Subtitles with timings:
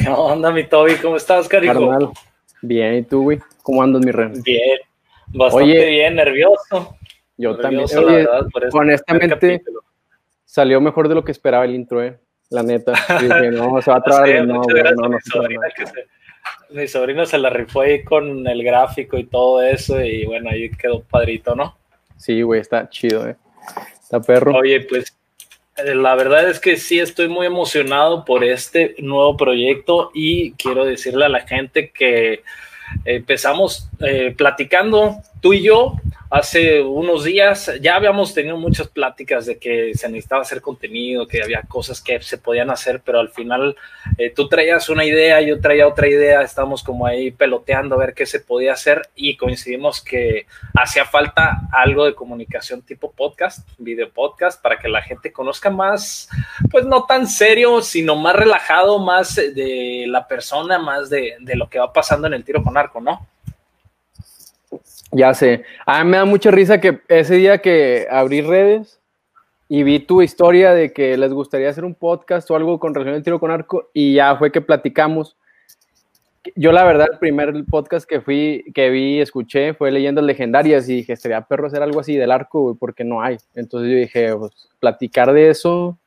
[0.00, 0.96] ¿Qué onda, mi Toby?
[0.96, 2.12] ¿Cómo estás, cariño?
[2.62, 3.38] Bien, ¿y tú, güey?
[3.62, 4.32] ¿Cómo andas, mi rey?
[4.44, 4.78] Bien,
[5.28, 6.96] bastante bien, nervioso.
[7.36, 7.84] Yo también.
[7.96, 9.62] Oye, este honestamente,
[10.44, 12.18] salió mejor de lo que esperaba el intro, ¿eh?
[12.50, 12.92] La neta.
[13.20, 14.46] Dije, no, se va a trabar.
[14.46, 15.18] no, no, no,
[16.70, 20.70] mi sobrino se la rifó ahí con el gráfico y todo eso, y bueno, ahí
[20.70, 21.76] quedó padrito, ¿no?
[22.16, 23.36] Sí, güey, está chido, ¿eh?
[24.00, 24.56] Está perro.
[24.56, 25.16] Oye, pues
[25.84, 31.26] la verdad es que sí estoy muy emocionado por este nuevo proyecto y quiero decirle
[31.26, 32.42] a la gente que
[33.04, 35.94] empezamos eh, platicando tú y yo
[36.30, 37.70] hace unos días.
[37.80, 42.20] Ya habíamos tenido muchas pláticas de que se necesitaba hacer contenido, que había cosas que
[42.20, 43.76] se podían hacer, pero al final
[44.18, 48.14] eh, tú traías una idea, yo traía otra idea, estábamos como ahí peloteando a ver
[48.14, 54.10] qué se podía hacer y coincidimos que hacía falta algo de comunicación tipo podcast, video
[54.10, 56.28] podcast, para que la gente conozca más,
[56.70, 61.68] pues no tan serio, sino más relajado, más de la persona, más de, de lo
[61.68, 63.26] que va pasando en el tiro con arco, ¿no?
[65.12, 65.64] Ya sé.
[65.86, 69.00] A mí me da mucha risa que ese día que abrí redes
[69.68, 73.16] y vi tu historia de que les gustaría hacer un podcast o algo con relación
[73.16, 75.36] al tiro con arco y ya fue que platicamos.
[76.56, 80.96] Yo la verdad el primer podcast que fui, que vi, escuché fue Leyendas Legendarias y
[80.96, 83.36] dije, sería perro hacer algo así del arco, porque no hay.
[83.54, 85.98] Entonces yo dije, pues platicar de eso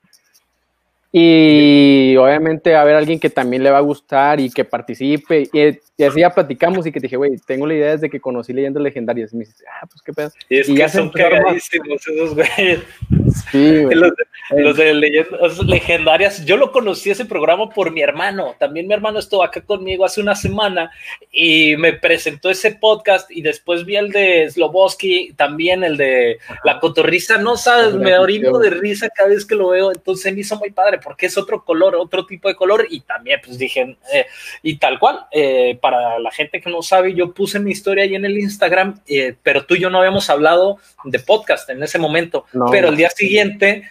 [1.13, 5.49] y obviamente a ver alguien que también le va a gustar y que participe.
[5.51, 8.53] Y, así ya platicamos y que te dije, güey, tengo la idea desde que conocí
[8.53, 9.33] leyendas legendarias.
[9.33, 10.31] Y me dices, ah, pues qué pedo.
[10.49, 12.79] Y es que son cagadísimos esos güeyes.
[13.51, 13.97] Sí, güey.
[14.51, 16.45] Los, de, leyendas legendarias.
[16.45, 18.55] Yo lo conocí ese programa por mi hermano.
[18.57, 20.91] También mi hermano estuvo acá conmigo hace una semana
[21.29, 23.29] y me presentó ese podcast.
[23.29, 27.37] Y después vi el de Sloboski, también el de La Cotorrisa.
[27.37, 29.91] No sabes, me orino de risa cada vez que lo veo.
[29.91, 32.87] Entonces me hizo muy padre porque es otro color, otro tipo de color.
[32.89, 34.25] Y también, pues dije, eh,
[34.61, 38.15] y tal cual, eh, para la gente que no sabe, yo puse mi historia ahí
[38.15, 41.99] en el Instagram, eh, pero tú y yo no habíamos hablado de podcast en ese
[41.99, 42.45] momento.
[42.71, 43.89] Pero el día siguiente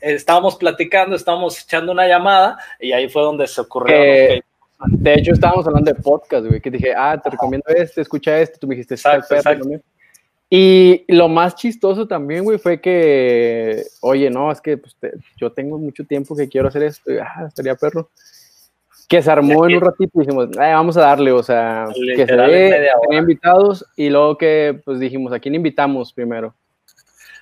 [0.00, 3.96] estábamos platicando, estábamos echando una llamada y ahí fue donde se ocurrió.
[3.96, 8.58] de hecho, estábamos hablando de podcast, güey, que dije, ah, te recomiendo este, escucha este,
[8.58, 9.68] tú me dijiste, exacto, exacto.
[10.52, 14.96] Y lo más chistoso también, güey, fue que, oye, no, es que pues,
[15.36, 18.10] yo tengo mucho tiempo que quiero hacer esto, y, ah, estaría perro.
[19.08, 22.36] Que se armó en un ratito y dijimos, vamos a darle, o sea, que se
[22.36, 26.52] dé, invitados y luego que, pues dijimos, ¿a quién invitamos primero?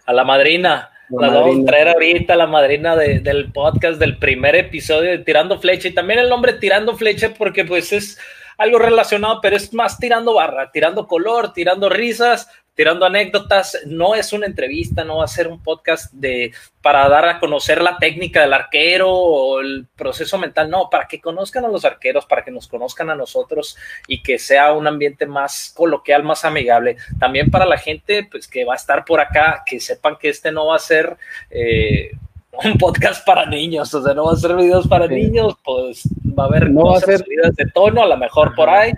[0.05, 0.91] A la madrina.
[1.11, 5.89] La, vamos a traer ahorita, la madrina del podcast, del primer episodio de Tirando Flecha.
[5.89, 8.19] Y también el nombre Tirando Flecha, porque pues es
[8.59, 13.77] algo relacionado, pero es más tirando barra, tirando color, tirando risas, tirando anécdotas.
[13.87, 17.83] No es una entrevista, no va a ser un podcast de para dar a conocer
[17.83, 22.25] la técnica del arquero o el proceso mental, no, para que conozcan a los arqueros,
[22.27, 26.99] para que nos conozcan a nosotros y que sea un ambiente más coloquial, más amigable.
[27.19, 30.53] También para la gente pues que va a estar por acá, que sepan que este
[30.53, 31.17] no va a ser
[31.51, 32.13] eh,
[32.65, 36.09] un podcast para niños, o sea, no va a ser videos para niños, pues
[36.39, 37.27] va a haber no cosas va a ser...
[37.55, 38.93] de tono, a lo mejor por ahí,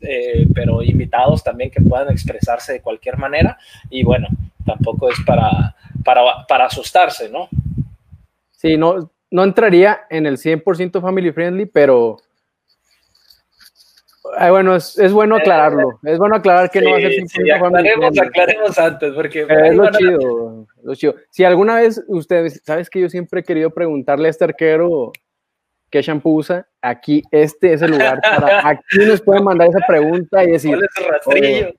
[0.00, 4.28] eh, pero invitados también que puedan expresarse de cualquier manera y bueno,
[4.64, 7.48] tampoco es para, para, para asustarse, ¿no?
[8.52, 12.18] Sí, no, no entraría en el 100% family friendly, pero
[14.22, 15.98] bueno, es, es, bueno eh, aclararlo.
[16.02, 19.90] Es bueno aclarar que no va a ser sí, aclaremos, aclaremos antes, porque es lo
[19.90, 21.14] chido, lo chido.
[21.30, 25.12] Si alguna vez ustedes, sabes que yo siempre he querido preguntarle a este arquero
[25.90, 30.44] qué shampoo usa, aquí este es el lugar para, aquí nos pueden mandar esa pregunta
[30.44, 31.72] y decir, rastrillo?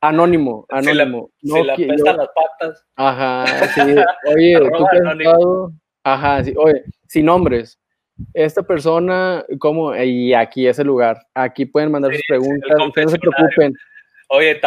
[0.00, 1.30] anónimo, anónimo.
[1.42, 2.84] Se la, no, las patas.
[2.96, 3.80] Ajá, sí.
[4.34, 5.72] Oye, tú qué has estado,
[6.04, 7.78] ajá, sí, oye, sin nombres
[8.34, 9.94] esta persona, ¿cómo?
[9.96, 11.26] Y aquí es el lugar.
[11.34, 13.74] Aquí pueden mandar sus preguntas, no se preocupen.
[14.28, 14.58] Oye,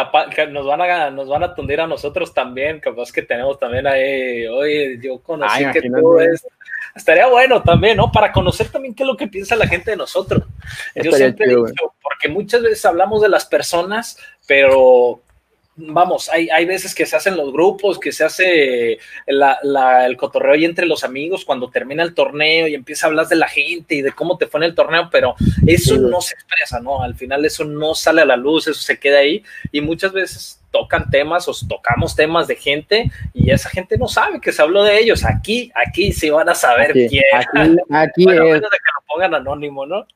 [0.50, 4.46] nos van a nos van a tundir a nosotros también, capaz que tenemos también ahí,
[4.46, 6.46] oye, yo conocí que todo es,
[6.94, 8.12] estaría bueno también, ¿no?
[8.12, 10.44] Para conocer también qué es lo que piensa la gente de nosotros.
[10.94, 15.20] yo siempre he dicho, porque muchas veces hablamos de las personas, pero
[15.76, 20.64] vamos, hay, hay veces que se hacen los grupos, que se hace el cotorreo y
[20.64, 24.02] entre los amigos cuando termina el torneo y empieza a hablar de la gente y
[24.02, 25.34] de cómo te fue en el torneo, pero
[25.66, 27.02] eso no se expresa, ¿no?
[27.02, 30.60] Al final eso no sale a la luz, eso se queda ahí y muchas veces
[30.70, 34.82] tocan temas o tocamos temas de gente y esa gente no sabe que se habló
[34.82, 35.24] de ellos.
[35.24, 37.22] Aquí, aquí sí van a saber quién.
[37.32, 38.36] Aquí, aquí es.
[38.36, 40.06] que lo pongan anónimo, ¿no?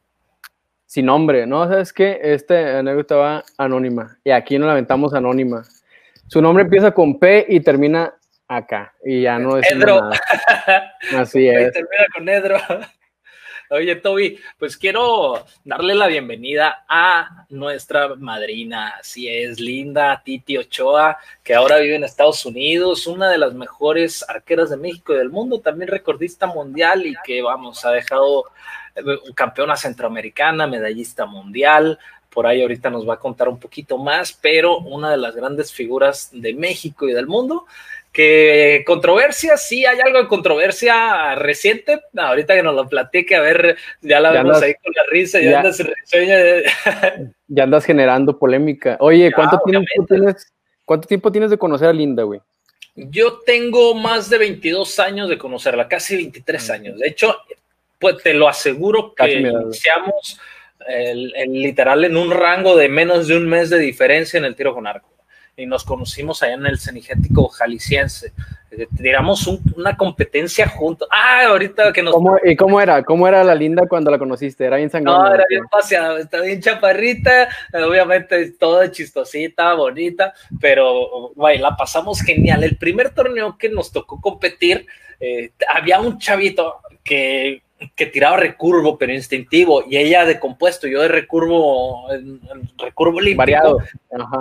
[0.91, 1.69] Sin nombre, ¿no?
[1.69, 2.19] ¿Sabes qué?
[2.21, 5.63] Este anécdota va anónima y aquí no la aventamos anónima.
[6.27, 8.13] Su nombre empieza con P y termina
[8.49, 8.93] acá.
[9.05, 10.11] Y ya no es Edro.
[11.17, 11.73] Así es.
[11.73, 12.57] termina con Edro.
[13.71, 21.19] Oye, Toby, pues quiero darle la bienvenida a nuestra madrina, así es, linda Titi Ochoa,
[21.45, 25.31] que ahora vive en Estados Unidos, una de las mejores arqueras de México y del
[25.31, 28.47] mundo, también recordista mundial y que, vamos, ha dejado
[29.35, 31.99] campeona centroamericana, medallista mundial,
[32.31, 35.73] por ahí ahorita nos va a contar un poquito más, pero una de las grandes
[35.73, 37.67] figuras de México y del mundo
[38.13, 43.77] que controversia, sí hay algo de controversia reciente, ahorita que nos lo platique, a ver,
[44.01, 45.79] ya la vemos ahí con la risa, ya, andas,
[47.49, 48.97] ya andas generando polémica.
[48.99, 50.53] Oye, ¿cuánto, tiempo tienes,
[50.85, 52.41] ¿cuánto tiempo tienes de conocer a Linda, güey?
[52.97, 56.73] Yo tengo más de 22 años de conocerla, casi 23 mm.
[56.73, 56.99] años.
[56.99, 57.37] De hecho,
[58.01, 60.41] pues te lo aseguro que iniciamos
[60.89, 64.75] el, literal en un rango de menos de un mes de diferencia en el tiro
[64.75, 65.11] con arco
[65.57, 68.33] y nos conocimos allá en el Cenigético Jalisciense.
[68.71, 71.09] Eh, tiramos una competencia juntos.
[71.11, 72.15] Ah, ahorita que nos.
[72.45, 73.03] ¿Y cómo era?
[73.03, 74.65] ¿Cómo era la linda cuando la conociste?
[74.65, 75.29] ¿Era bien sangrona?
[75.29, 82.23] No, era bien paseada, está bien chaparrita, obviamente toda chistosita, bonita, pero güey, la pasamos
[82.23, 82.65] genial.
[82.65, 84.87] El primer torneo que nos tocó competir,
[85.19, 87.63] eh, había un chavito que
[87.95, 92.09] que tiraba recurvo, pero instintivo, y ella de compuesto, yo de recurvo,
[92.79, 93.39] recurvo limpio.
[93.39, 93.79] Variado.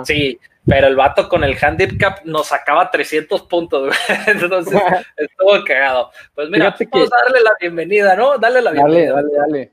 [0.04, 3.94] Sí, pero el vato con el handicap nos sacaba 300 puntos,
[4.26, 4.80] entonces
[5.16, 6.10] estuvo cagado.
[6.34, 8.38] Pues mira, vamos a darle la bienvenida, ¿no?
[8.38, 9.14] Dale la bienvenida.
[9.14, 9.72] Dale, dale, dale.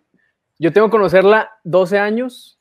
[0.59, 2.59] Yo tengo que conocerla 12 años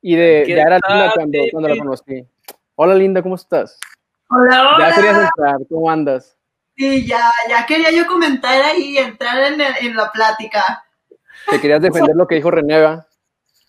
[0.00, 2.24] y de, ya era linda cuando, cuando la conocí.
[2.76, 3.80] Hola Linda, ¿cómo estás?
[4.30, 4.88] Hola, hola.
[4.88, 6.37] Ya querías entrar, ¿cómo andas?
[6.78, 10.84] Sí, ya, ya quería yo comentar ahí, entrar en, en la plática.
[11.50, 13.04] Te querías defender lo que dijo Renega.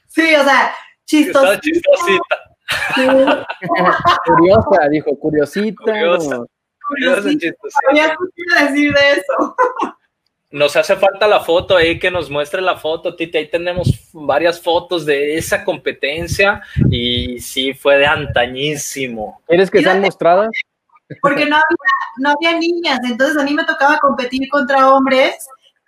[0.08, 0.76] Sí, o sea,
[1.06, 1.60] chistosita.
[1.60, 2.50] chistosita.
[4.26, 5.84] Curiosa, dijo, curiosita.
[5.84, 6.46] Curiosa.
[6.88, 8.16] Curiosa, chistosita.
[8.62, 9.56] decir de eso.
[10.52, 13.40] Nos hace falta la foto ahí, que nos muestre la foto, Titi.
[13.40, 19.42] Ahí tenemos varias fotos de esa competencia y sí, fue de antañísimo.
[19.48, 20.50] ¿Quieres que sean mostradas?
[21.22, 25.36] porque no había, no había niñas, entonces a mí me tocaba competir contra hombres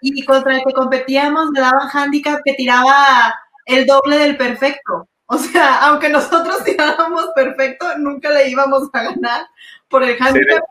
[0.01, 3.33] y contra el que competíamos me daban handicap que tiraba
[3.65, 5.07] el doble del perfecto.
[5.27, 9.47] O sea, aunque nosotros tiráramos perfecto, nunca le íbamos a ganar
[9.87, 10.61] por el handicap.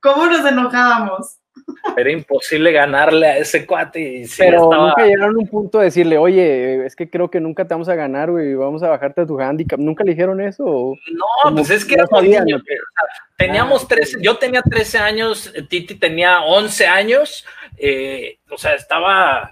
[0.00, 1.38] ¿Cómo nos enojábamos?
[1.96, 4.00] Era imposible ganarle a ese cuate.
[4.00, 7.64] Y Pero nunca llegaron a un punto de decirle, oye, es que creo que nunca
[7.64, 9.78] te vamos a ganar, güey, vamos a bajarte a tu handicap.
[9.78, 10.64] ¿Nunca le dijeron eso?
[10.64, 11.96] No, pues es que
[13.36, 17.44] teníamos 13, yo tenía 13 años, Titi tenía 11 años,
[17.76, 19.50] eh, o sea, estaba...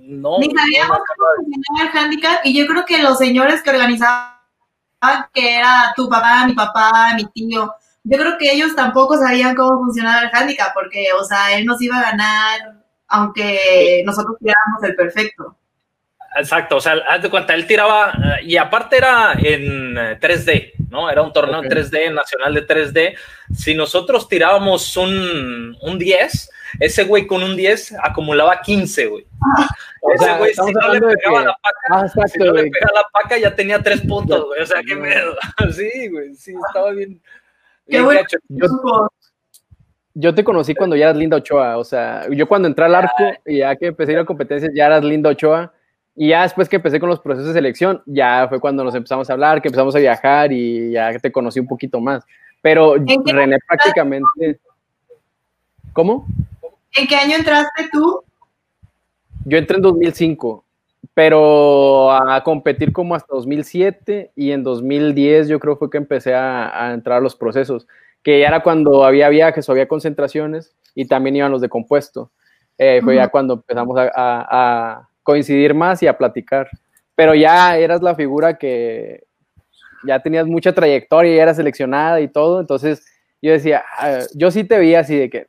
[0.00, 4.34] No, Ni sabíamos cómo funcionaba el handicap y yo creo que los señores que organizaban,
[5.32, 7.74] que era tu papá, mi papá, mi tío,
[8.04, 11.80] yo creo que ellos tampoco sabían cómo funcionaba el handicap, porque, o sea, él nos
[11.82, 15.56] iba a ganar aunque nosotros tiráramos el perfecto.
[16.36, 20.72] Exacto, o sea, haz de cuenta, él tiraba, eh, y aparte era en 3D, eh,
[20.90, 21.08] ¿no?
[21.08, 23.16] Era un torneo en 3D, nacional de 3D.
[23.54, 26.50] Si nosotros tirábamos un, un 10,
[26.80, 29.26] ese güey con un 10 acumulaba 15, güey.
[30.12, 33.38] ese güey, si no le pegaba la paca, ah, si no le pegaba la paca,
[33.38, 34.60] ya tenía 3 puntos, güey.
[34.60, 35.36] O sea, qué miedo.
[35.72, 37.22] sí, güey, sí, estaba bien.
[37.86, 38.20] Qué bueno.
[40.16, 43.24] Yo, te conocí cuando ya eras Linda Ochoa, o sea, yo cuando entré al arco
[43.44, 45.72] y ya que empecé a ir a competencias, ya eras Linda Ochoa.
[46.16, 49.28] Y ya después que empecé con los procesos de selección, ya fue cuando nos empezamos
[49.28, 52.24] a hablar, que empezamos a viajar y ya te conocí un poquito más.
[52.62, 54.60] Pero René prácticamente...
[55.92, 56.26] ¿Cómo?
[56.96, 58.22] ¿En qué año entraste tú?
[59.44, 60.63] Yo entré en 2005,
[61.14, 66.92] pero a competir como hasta 2007 y en 2010 yo creo fue que empecé a,
[66.92, 67.86] entrar a los procesos,
[68.22, 72.32] que ya era cuando había viajes o había concentraciones y también iban los de compuesto.
[72.78, 76.68] Eh, fue ya cuando empezamos a, coincidir más y a platicar.
[77.14, 79.24] Pero ya eras la figura que
[80.06, 83.06] ya tenías mucha trayectoria y eras seleccionada y todo, entonces
[83.40, 85.46] yo decía, ah, yo sí te veía así de que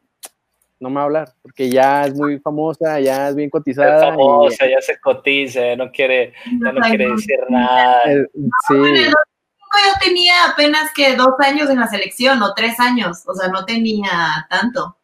[0.79, 3.97] no me va a hablar, porque ya es muy famosa, ya es bien cotizada.
[3.97, 8.03] Es famosa, ya se cotiza, no quiere, ya no quiere decir nada.
[8.05, 8.27] Eh,
[8.67, 8.75] sí.
[8.75, 13.65] yo tenía apenas que dos años en la selección, o tres años, o sea, no
[13.65, 14.97] tenía tanto.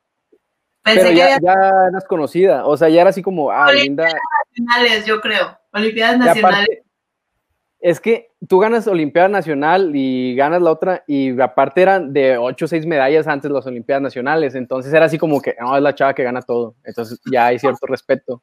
[0.84, 1.54] Pensé Pero ya, que ya,
[1.90, 4.16] eras conocida, o sea, ya era así como, ah, Olimpiadas
[4.50, 6.82] nacionales, yo creo, Olimpiadas nacionales
[7.82, 12.66] es que tú ganas Olimpiada Nacional y ganas la otra, y aparte eran de 8
[12.66, 15.96] o 6 medallas antes las Olimpiadas Nacionales, entonces era así como que, no, es la
[15.96, 18.42] chava que gana todo, entonces ya hay cierto respeto.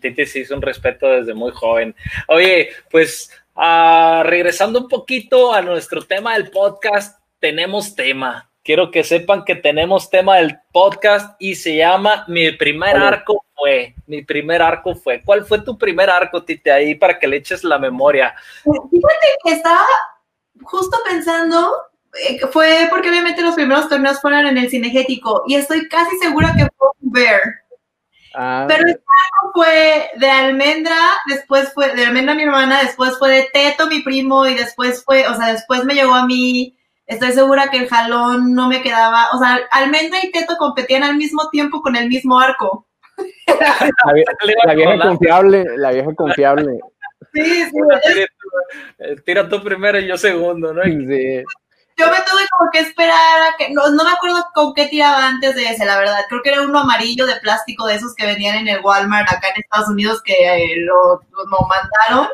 [0.00, 1.94] Titi sí hizo un respeto desde muy joven.
[2.28, 8.49] Oye, pues ah, regresando un poquito a nuestro tema del podcast, tenemos tema.
[8.62, 13.94] Quiero que sepan que tenemos tema del podcast y se llama Mi primer arco fue.
[14.06, 15.22] Mi primer arco fue.
[15.24, 18.34] ¿Cuál fue tu primer arco, Tite, ahí para que le eches la memoria?
[18.64, 19.86] Fíjate que estaba
[20.62, 21.72] justo pensando,
[22.28, 26.52] eh, fue porque obviamente los primeros torneos fueron en el cinegético y estoy casi segura
[26.54, 27.40] que fue un Bear.
[28.34, 33.30] Ah, Pero el arco fue de almendra, después fue de almendra mi hermana, después fue
[33.30, 36.76] de Teto mi primo y después fue, o sea, después me llegó a mí
[37.10, 41.16] Estoy segura que el jalón no me quedaba, o sea, Almendra y Teto competían al
[41.16, 42.86] mismo tiempo con el mismo arco.
[44.64, 46.78] La, vieja confiable, la vieja confiable.
[47.34, 47.70] Sí, sí.
[49.00, 50.84] Eh, tira tú primero y yo segundo, ¿no?
[50.84, 51.42] Sí.
[51.96, 55.56] Yo me tuve como que esperar a que, no, me acuerdo con qué tiraba antes
[55.56, 56.20] de ese, la verdad.
[56.28, 59.48] Creo que era uno amarillo de plástico de esos que venían en el Walmart acá
[59.48, 62.28] en Estados Unidos que eh, lo, lo mandaron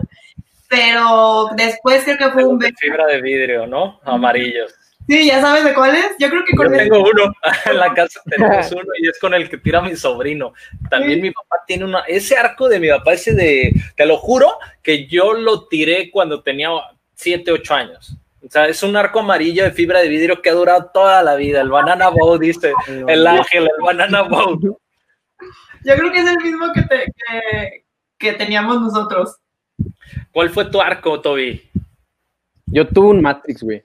[0.69, 2.59] pero después creo que fue un...
[2.59, 4.01] De fibra de vidrio, ¿no?
[4.05, 4.75] Amarillos.
[5.09, 6.17] Sí, ya sabes de cuál es.
[6.19, 7.33] Yo creo que con Yo tengo uno
[7.67, 10.53] en la casa, tenemos uno y es con el que tira mi sobrino.
[10.91, 14.59] También mi papá tiene una, ese arco de mi papá, ese de, te lo juro,
[14.83, 16.71] que yo lo tiré cuando tenía
[17.15, 18.17] 7, 8 años.
[18.45, 21.37] O sea, es un arco amarillo de fibra de vidrio que ha durado toda la
[21.37, 21.61] vida.
[21.61, 22.73] El banana bow, dice
[23.07, 24.59] el ángel, el banana bow.
[24.61, 27.85] Yo creo que es el mismo que, que,
[28.19, 29.37] que teníamos nosotros.
[30.37, 31.63] ¿Cuál fue tu arco, Toby?
[32.67, 33.83] Yo tuve un Matrix, güey.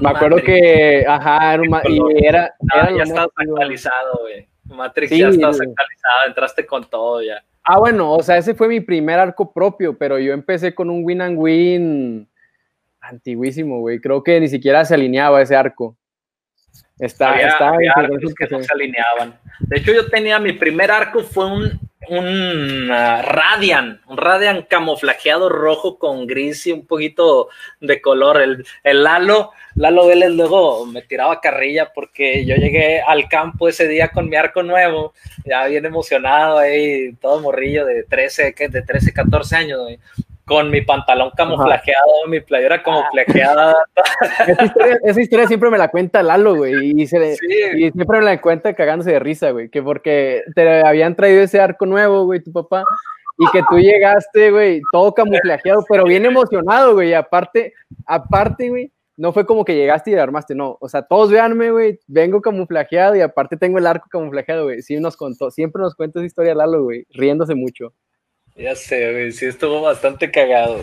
[0.00, 4.48] Me acuerdo que, ajá, era un y era, ah, ya estás actualizado, güey.
[4.64, 7.44] Matrix ya estás actualizado, entraste con todo ya.
[7.62, 11.04] Ah, bueno, o sea, ese fue mi primer arco propio, pero yo empecé con un
[11.04, 12.28] win and win
[13.00, 14.00] antiguísimo, güey.
[14.00, 15.96] Creo que ni siquiera se alineaba ese arco.
[16.98, 19.38] Está, está que no se alineaban.
[19.60, 25.98] De hecho, yo tenía mi primer arco fue un un Radian, un Radian camuflajeado rojo
[25.98, 27.48] con gris y un poquito
[27.80, 28.40] de color.
[28.40, 33.88] El, el Lalo, Lalo Vélez luego me tiraba carrilla porque yo llegué al campo ese
[33.88, 39.12] día con mi arco nuevo, ya bien emocionado ahí, todo morrillo de 13, de 13,
[39.12, 39.80] 14 años
[40.46, 43.74] con mi pantalón camuflajeado, mi playera camuflajeada.
[45.04, 49.18] Esa historia, siempre me la cuenta Lalo, güey, y, siempre me la cuenta cagándose de
[49.18, 52.84] risa, güey, que porque te habían traído ese arco nuevo, güey, tu papá,
[53.38, 57.72] y que tú llegaste, güey, todo camuflajeado, pero bien emocionado, güey, y aparte,
[58.06, 61.98] aparte, güey, no fue como que llegaste y armaste, no, o sea, todos véanme, güey,
[62.06, 66.18] vengo camuflajeado y aparte tengo el arco camuflajeado, güey, sí nos contó, siempre nos cuenta
[66.18, 67.94] esa historia Lalo, güey, riéndose mucho.
[68.56, 70.78] Ya sé, güey, sí estuvo bastante cagado.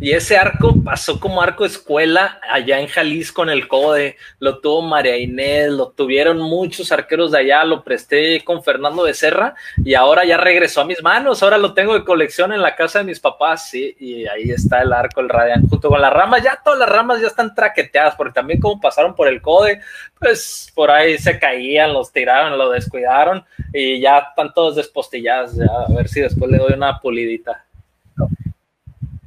[0.00, 4.16] Y ese arco pasó como arco escuela allá en Jalisco en el CODE.
[4.38, 9.56] Lo tuvo María Inés, lo tuvieron muchos arqueros de allá, lo presté con Fernando Becerra
[9.84, 11.42] y ahora ya regresó a mis manos.
[11.42, 14.82] Ahora lo tengo de colección en la casa de mis papás, sí, y ahí está
[14.82, 16.44] el arco, el Radian, junto con las ramas.
[16.44, 19.80] Ya todas las ramas ya están traqueteadas, porque también como pasaron por el CODE,
[20.20, 25.58] pues por ahí se caían, los tiraron, lo descuidaron y ya están todos despostillados.
[25.60, 27.00] a ver si después le doy una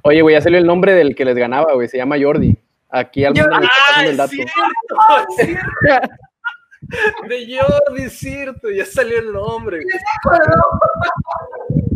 [0.01, 1.87] Oye, güey, ya salió el nombre del que les ganaba, güey.
[1.87, 2.57] Se llama Jordi.
[2.89, 4.33] Aquí al menos ah, el dato.
[7.27, 9.81] De Jordi, cierto, ya salió el nombre.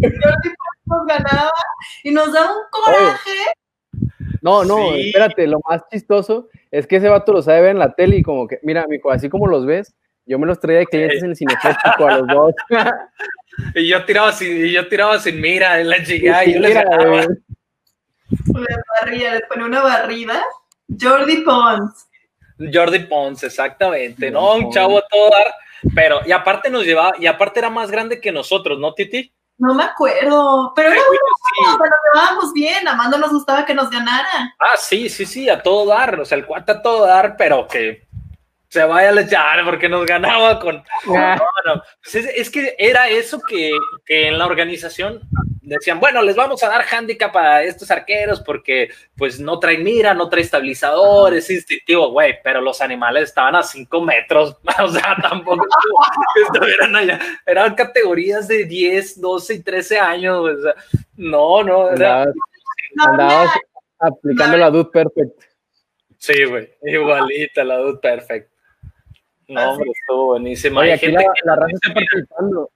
[0.01, 0.49] Jordi
[0.85, 1.51] nos ganaba
[2.03, 3.31] y nos da un coraje.
[4.41, 7.93] No, no, espérate, lo más chistoso es que ese vato lo sabe ver en la
[7.93, 9.95] tele y como que, mira, mijo, así como los ves,
[10.25, 12.53] yo me los traía de clientes en el cineféstico a los dos.
[13.75, 16.73] y yo tiraba sin, y yo tiraba sin mira en la chica y yo les
[16.73, 17.21] ganaba.
[17.21, 20.41] Les barría, les ponía una barrida.
[20.99, 22.07] Jordi Pons.
[22.71, 24.55] Jordi Pons, exactamente, ¿no?
[24.55, 25.53] Un chavo a todo dar,
[25.93, 29.33] pero, y aparte nos llevaba, y aparte era más grande que nosotros, ¿no, Titi?
[29.57, 33.89] No me acuerdo, pero era bueno, nos llevábamos bien, a Mando nos gustaba que nos
[33.89, 34.55] ganara.
[34.59, 37.67] Ah, sí, sí, sí, a todo dar, o sea, el cuate a todo dar, pero
[37.67, 38.02] que
[38.73, 40.83] se vaya a echar porque nos ganaba con...
[41.15, 41.39] Ah.
[42.01, 43.69] Pues es, que era eso que,
[44.03, 45.21] que, en la organización
[45.61, 50.15] decían, bueno, les vamos a dar handicap a estos arqueros porque pues no traen mira,
[50.15, 55.17] no traen estabilizador, es instintivo, güey, pero los animales estaban a 5 metros, o sea,
[55.21, 55.67] tampoco
[56.47, 60.73] estuvieran allá, eran categorías de 10, 12 y 13 años, o sea,
[61.17, 62.25] no, no, era...
[63.05, 63.51] Andabas,
[63.99, 65.43] aplicando la Dude Perfect.
[66.17, 68.52] Sí, güey, igualita la Dude Perfect.
[69.47, 70.79] No, hombre, estuvo buenísimo.
[70.79, 72.69] Oye, aquí la, la raza está participando.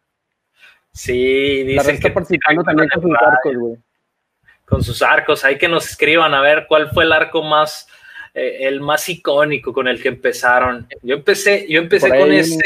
[0.98, 3.78] Sí, dice que participando también con sus arcos, güey.
[4.66, 7.88] Con sus arcos, hay que nos escriban a ver cuál fue el arco más,
[8.34, 10.88] eh, el más icónico con el que empezaron.
[11.04, 12.60] Yo empecé, yo empecé con ese,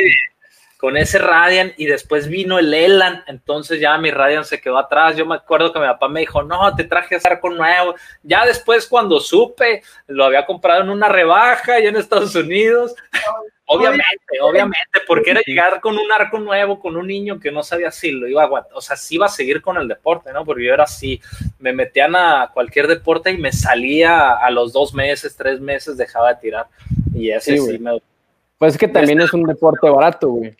[0.78, 5.18] con ese Radian y después vino el Elan, entonces ya mi Radian se quedó atrás.
[5.18, 7.96] Yo me acuerdo que mi papá me dijo, no, te traje ese arco nuevo.
[8.24, 12.96] Ya después cuando supe, lo había comprado en una rebaja ya en Estados Unidos.
[13.74, 17.90] Obviamente, obviamente, porque era llegar con un arco nuevo, con un niño que no sabía
[17.90, 20.44] si lo iba a aguantar, o sea, si iba a seguir con el deporte, ¿no?
[20.44, 21.22] Porque yo era así,
[21.60, 26.34] me metían a cualquier deporte y me salía a los dos meses, tres meses, dejaba
[26.34, 26.68] de tirar.
[27.14, 28.02] Y ese sí, me...
[28.58, 30.56] Pues es que también es un deporte barato, güey.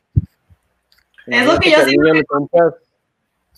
[1.28, 2.24] Es lo que yo siempre...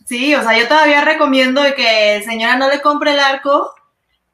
[0.06, 3.74] Sí, o sea, yo todavía recomiendo que señora no le compre el arco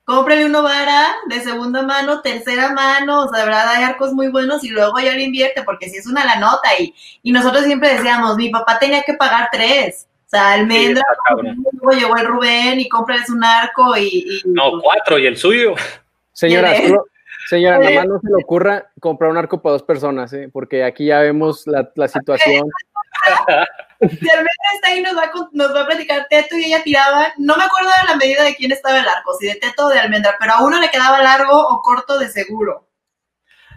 [0.09, 4.29] cómprele uno vara de segunda mano, tercera mano, o sea, de verdad hay arcos muy
[4.29, 7.63] buenos y luego ya lo invierte, porque si es una la nota y, y nosotros
[7.65, 10.07] siempre decíamos, mi papá tenía que pagar tres.
[10.25, 11.03] O sea, almendra,
[11.43, 15.75] luego llegó el Rubén y cómprales un arco y, No, cuatro, y el suyo.
[16.33, 16.73] Señora,
[17.47, 20.49] señora, nada más no se le ocurra comprar un arco para dos personas, ¿eh?
[20.51, 22.67] porque aquí ya vemos la, la situación.
[23.99, 27.33] Si Almendra está ahí, nos va, a, nos va a platicar Teto y ella tiraba,
[27.37, 29.89] no me acuerdo de la medida de quién estaba el arco, si de Teto o
[29.89, 32.87] de Almendra, pero a uno le quedaba largo o corto de seguro.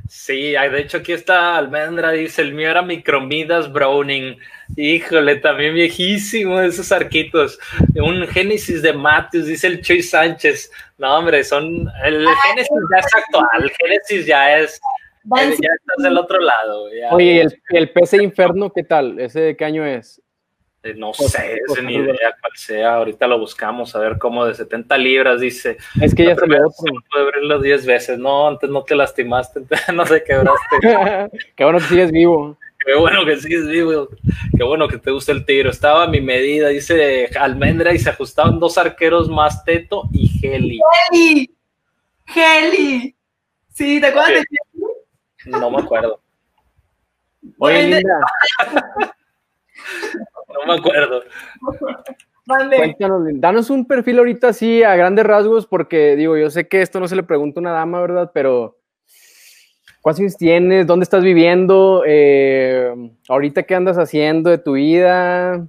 [0.09, 4.37] Sí, de hecho aquí está Almendra, dice, el mío era Micromidas Browning.
[4.76, 7.59] Híjole, también viejísimo esos arquitos.
[7.95, 10.71] Un Génesis de Matthews, dice el Chuy Sánchez.
[10.99, 14.81] No, hombre, son, el Génesis ya es actual, el Génesis ya es
[15.25, 16.88] ya estás del otro lado.
[17.11, 19.19] Oye, el, el PC Inferno qué tal?
[19.21, 20.23] ¿Ese de qué año es?
[20.85, 22.97] Eh, no sé, ni idea cuál sea.
[22.97, 25.76] Ahorita lo buscamos a ver cómo de 70 libras dice.
[26.00, 26.73] Es que ya se otro.
[27.09, 28.19] Puede abrirlo 10 veces.
[28.19, 29.61] No, antes no te lastimaste,
[29.95, 30.76] no te quebraste.
[31.57, 32.57] qué bueno que sigues vivo.
[32.85, 34.09] Qué bueno que sigues vivo.
[34.57, 35.71] Qué bueno que te gusta el tiro.
[35.71, 40.81] Estaba a mi medida, dice Almendra, y se ajustaban dos arqueros más Teto y Heli.
[41.12, 41.55] Heli.
[42.35, 43.14] Heli.
[43.69, 44.45] Sí, ¿te acuerdas de
[45.47, 46.21] no me acuerdo.
[47.59, 48.21] Oye, Linda.
[50.49, 51.23] no me acuerdo.
[52.45, 57.01] Cuéntanos, danos un perfil ahorita así a grandes rasgos, porque digo, yo sé que esto
[57.01, 58.31] no se le pregunta a una dama, ¿verdad?
[58.35, 58.79] Pero
[60.01, 60.87] ¿cuántos años tienes?
[60.87, 62.03] ¿Dónde estás viviendo?
[62.07, 62.93] Eh,
[63.29, 65.66] ¿Ahorita qué andas haciendo de tu vida?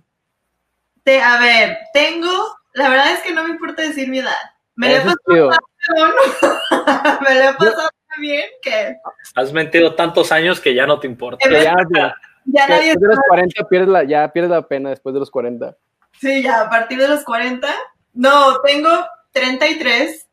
[1.03, 2.31] Te, a ver, tengo,
[2.73, 4.31] la verdad es que no me importa decir mi edad.
[4.75, 5.17] Me le he pasado,
[7.21, 8.97] me le he pasado bien que...
[9.35, 11.47] Has mentido tantos años que ya no te importa.
[11.49, 15.31] Ya, ya, después de los 40 pierdes la, ya pierdes la pena después de los
[15.31, 15.75] 40.
[16.19, 17.67] Sí, ya, a partir de los 40.
[18.13, 18.89] No, tengo
[19.31, 20.27] 33.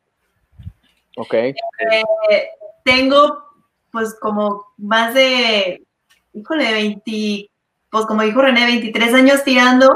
[1.17, 1.33] Ok.
[1.33, 1.55] Eh,
[2.83, 3.43] tengo,
[3.91, 5.85] pues, como más de,
[6.33, 7.49] híjole, 20,
[7.89, 9.89] pues, como dijo René, 23 años tirando.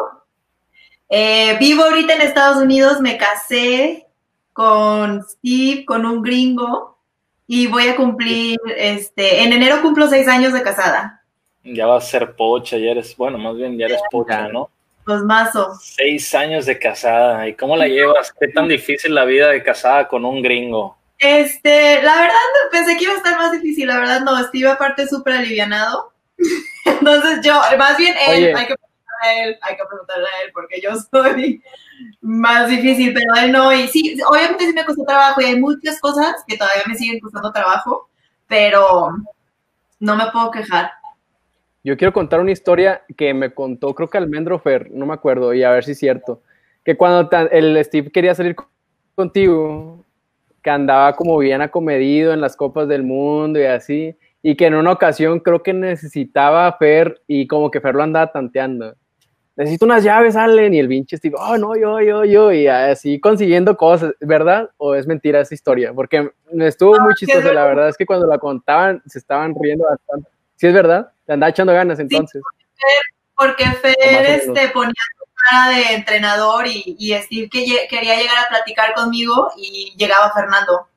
[1.10, 4.08] Eh, vivo ahorita en Estados Unidos, me casé
[4.54, 6.95] con Steve, con un gringo
[7.48, 11.22] y voy a cumplir, este, en enero cumplo seis años de casada.
[11.64, 14.70] Ya vas a ser pocha, ya eres, bueno, más bien ya eres pocha, ¿no?
[15.04, 15.76] Pues mazo.
[15.80, 18.34] Seis años de casada, ¿y cómo la llevas?
[18.40, 20.98] ¿Qué tan difícil la vida de casada con un gringo?
[21.18, 22.36] Este, la verdad
[22.72, 26.12] pensé que iba a estar más difícil, la verdad no, Steve aparte súper alivianado.
[26.86, 28.76] Entonces yo, más bien él, hay que
[29.22, 31.62] a él, hay que preguntarle a él, porque yo soy
[32.22, 33.74] más difícil, pero él no.
[33.74, 37.20] Y sí, obviamente sí me costó trabajo y hay muchas cosas que todavía me siguen
[37.20, 38.10] costando trabajo,
[38.48, 39.10] pero
[40.00, 40.92] no me puedo quejar.
[41.84, 45.54] Yo quiero contar una historia que me contó, creo que Almendro Fer, no me acuerdo,
[45.54, 46.42] y a ver si es cierto,
[46.84, 48.56] que cuando el Steve quería salir
[49.14, 50.04] contigo,
[50.64, 54.74] que andaba como bien acomedido en las copas del mundo y así, y que en
[54.74, 58.96] una ocasión creo que necesitaba Fer y como que Fer lo andaba tanteando
[59.56, 63.20] necesito unas llaves, Allen, y el pinche Steve, oh, no, yo, yo, yo, y así
[63.20, 64.70] consiguiendo cosas, ¿verdad?
[64.78, 65.94] ¿O es mentira esa historia?
[65.94, 69.86] Porque me estuvo muy chistoso, la verdad es que cuando la contaban se estaban riendo
[69.90, 70.30] bastante.
[70.56, 71.12] ¿Sí es verdad?
[71.28, 72.42] Le andaba echando ganas entonces.
[73.36, 78.50] porque Fer este, ponía su cara de entrenador y, y Steve que quería llegar a
[78.50, 80.88] platicar conmigo y llegaba Fernando.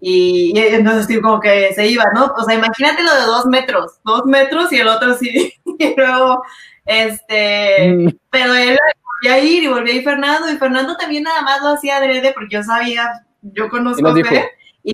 [0.00, 2.32] Y, y, entonces Steve como que se iba, ¿no?
[2.36, 6.42] O sea, imagínate lo de dos metros, dos metros y el otro sí, y luego
[6.90, 8.08] este, mm.
[8.30, 11.62] pero él volvía a ir y volvía a ir Fernando, y Fernando también nada más
[11.62, 14.50] lo hacía adrede porque yo sabía, yo conozco a Fer,
[14.82, 14.92] y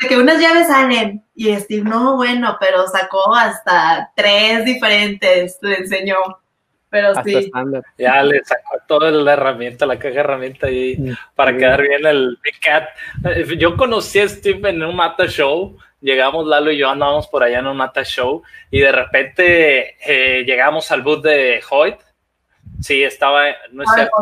[0.00, 5.76] de que unas llaves salen, y Steve, no, bueno, pero sacó hasta tres diferentes, le
[5.76, 6.16] enseñó.
[6.88, 7.50] Pero sí.
[7.98, 11.12] Ya le sacó toda la herramienta, la caja de herramienta ahí mm.
[11.34, 12.88] para quedar bien el Big Cat.
[13.58, 17.58] Yo conocí a Steve en un Mata Show llegamos Lalo y yo andábamos por allá
[17.58, 21.96] en un Mata Show y de repente eh, llegamos al booth de Hoyt.
[22.80, 24.14] Sí, estaba, no es cierto,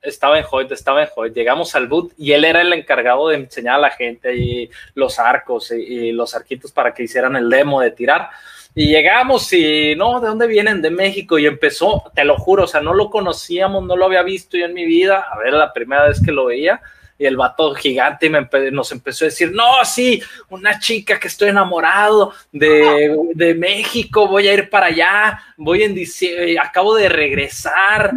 [0.00, 1.34] estaba en Hoyt, estaba en Hoyt.
[1.34, 5.18] Llegamos al boot y él era el encargado de enseñar a la gente y los
[5.18, 8.30] arcos y, los arquitos para que hicieran el demo de tirar.
[8.74, 10.80] Y llegamos y, no, ¿de dónde vienen?
[10.80, 11.38] De México.
[11.38, 14.64] Y empezó, te lo juro, o sea, no lo conocíamos, no lo había visto yo
[14.64, 15.26] en mi vida.
[15.30, 16.80] A ver, la primera vez que lo veía
[17.18, 18.30] y el vato gigante
[18.70, 24.54] nos empezó a decir, no, sí, una chica que estoy enamorado de, México, voy a
[24.54, 28.12] ir para allá, voy en diciembre, acabo de regresar,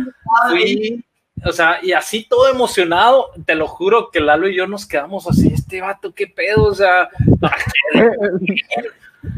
[1.46, 5.28] o sea, y así todo emocionado, te lo juro que Lalo y yo nos quedamos
[5.28, 7.10] así, este vato, qué pedo, o sea,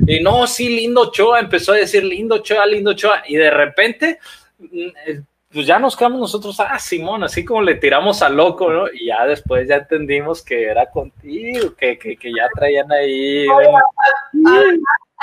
[0.08, 4.20] y no, sí, lindo Choa, empezó a decir lindo Choa, lindo Choa, y de repente
[4.58, 5.22] mm,
[5.54, 8.88] pues ya nos quedamos nosotros, ah, Simón, así como le tiramos a loco, ¿no?
[8.92, 13.46] Y ya después ya entendimos que era contigo, que, que, que ya traían ahí.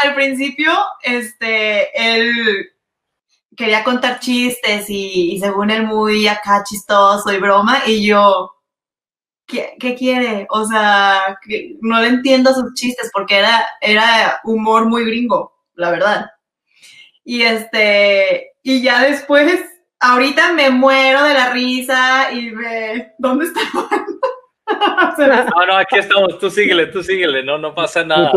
[0.02, 0.70] al, principio,
[1.02, 2.30] este, él
[3.56, 8.52] quería contar chistes y, según él muy acá chistoso y broma, y yo,
[9.46, 10.46] ¿qué, qué quiere?
[10.50, 15.90] O sea, que no le entiendo sus chistes porque era, era humor muy gringo, la
[15.90, 16.30] verdad.
[17.24, 19.64] Y este, y ya después
[20.00, 23.60] ahorita me muero de la risa y ve, ¿dónde está
[25.18, 28.32] no, no, aquí estamos, tú síguele, tú síguele, no, no pasa nada.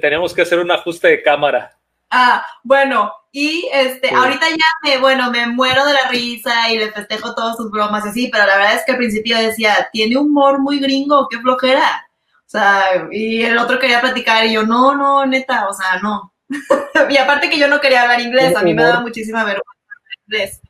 [0.00, 1.76] tenemos, que hacer un ajuste de cámara.
[2.10, 6.92] Ah, bueno, y este, ahorita ya me, bueno, me muero de la risa y le
[6.92, 10.16] festejo todas sus bromas y así, pero la verdad es que al principio decía, tiene
[10.16, 12.08] humor muy gringo, qué flojera.
[12.46, 16.32] O sea, y el otro quería platicar y yo, no, no, neta, o sea, no.
[17.10, 20.18] y aparte que yo no quería hablar inglés, a mí me daba muchísima vergüenza hablar
[20.26, 20.60] inglés.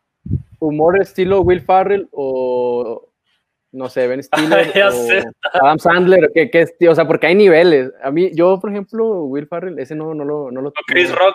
[0.61, 3.13] ¿Humor estilo Will Farrell o
[3.71, 6.31] no sé, Ben Stiller o Adam Sandler?
[6.35, 7.93] ¿qué, qué, o sea, porque hay niveles.
[8.03, 10.51] A mí, yo, por ejemplo, Will Farrell, ese no, no lo...
[10.51, 11.35] No lo Chris Rock.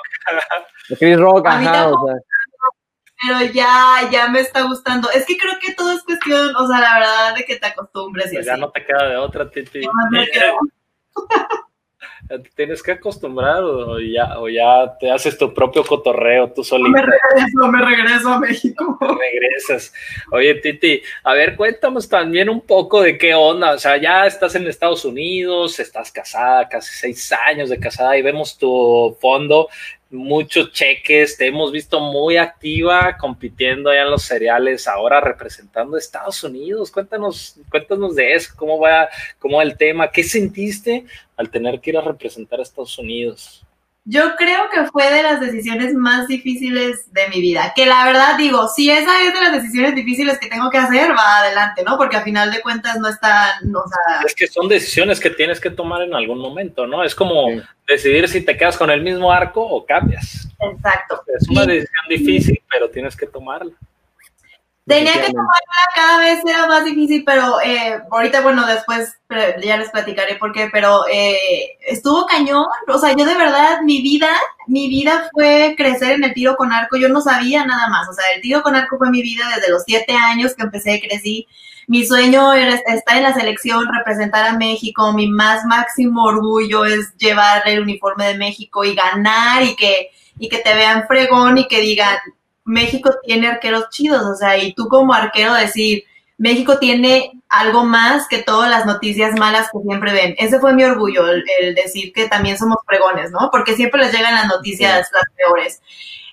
[0.99, 2.15] Chris Rock, ajá, o sea
[3.23, 5.09] pero ya, ya me está gustando.
[5.11, 8.31] Es que creo que todo es cuestión, o sea, la verdad, de que te acostumbres.
[8.31, 9.81] Y pues ya no te queda de otra, Titi.
[12.55, 16.89] tienes que acostumbrar o ya, o ya te haces tu propio cotorreo tú solito.
[16.89, 18.97] Me regreso, me regreso a México.
[19.01, 19.93] regresas.
[20.31, 23.73] Oye, Titi, a ver, cuéntanos también un poco de qué onda.
[23.73, 28.21] O sea, ya estás en Estados Unidos, estás casada, casi seis años de casada y
[28.21, 29.69] vemos tu fondo
[30.13, 35.99] muchos cheques, te hemos visto muy activa compitiendo allá en los cereales, ahora representando a
[35.99, 36.91] Estados Unidos.
[36.91, 41.89] Cuéntanos, cuéntanos de eso, cómo va, cómo va el tema, qué sentiste al tener que
[41.89, 43.62] ir a representar a Estados Unidos.
[44.05, 47.71] Yo creo que fue de las decisiones más difíciles de mi vida.
[47.73, 51.11] Que la verdad digo, si esa es de las decisiones difíciles que tengo que hacer,
[51.11, 51.97] va adelante, ¿no?
[51.97, 54.21] Porque al final de cuentas no está, o sea...
[54.25, 57.01] Es que son decisiones que tienes que tomar en algún momento, ¿no?
[57.01, 57.47] Es como
[57.87, 60.49] decidir si te quedas con el mismo arco o cambias.
[60.59, 61.23] Exacto.
[61.39, 63.71] Es una decisión difícil, pero tienes que tomarla.
[64.85, 69.15] Tenía que tomarla, cada vez era más difícil, pero eh, ahorita, bueno, después
[69.63, 72.65] ya les platicaré por qué, pero eh, estuvo cañón.
[72.89, 74.29] O sea, yo de verdad, mi vida,
[74.67, 76.97] mi vida fue crecer en el tiro con arco.
[76.97, 78.09] Yo no sabía nada más.
[78.09, 80.99] O sea, el tiro con arco fue mi vida desde los siete años que empecé,
[80.99, 81.47] crecí.
[81.87, 85.13] Mi sueño era estar en la selección, representar a México.
[85.13, 90.49] Mi más máximo orgullo es llevar el uniforme de México y ganar y que, y
[90.49, 92.17] que te vean fregón y que digan,
[92.65, 96.03] México tiene arqueros chidos, o sea, y tú como arquero decir,
[96.37, 100.35] México tiene algo más que todas las noticias malas que siempre ven.
[100.37, 103.49] Ese fue mi orgullo, el, decir que también somos pregones, ¿no?
[103.51, 105.81] Porque siempre les llegan las noticias las peores.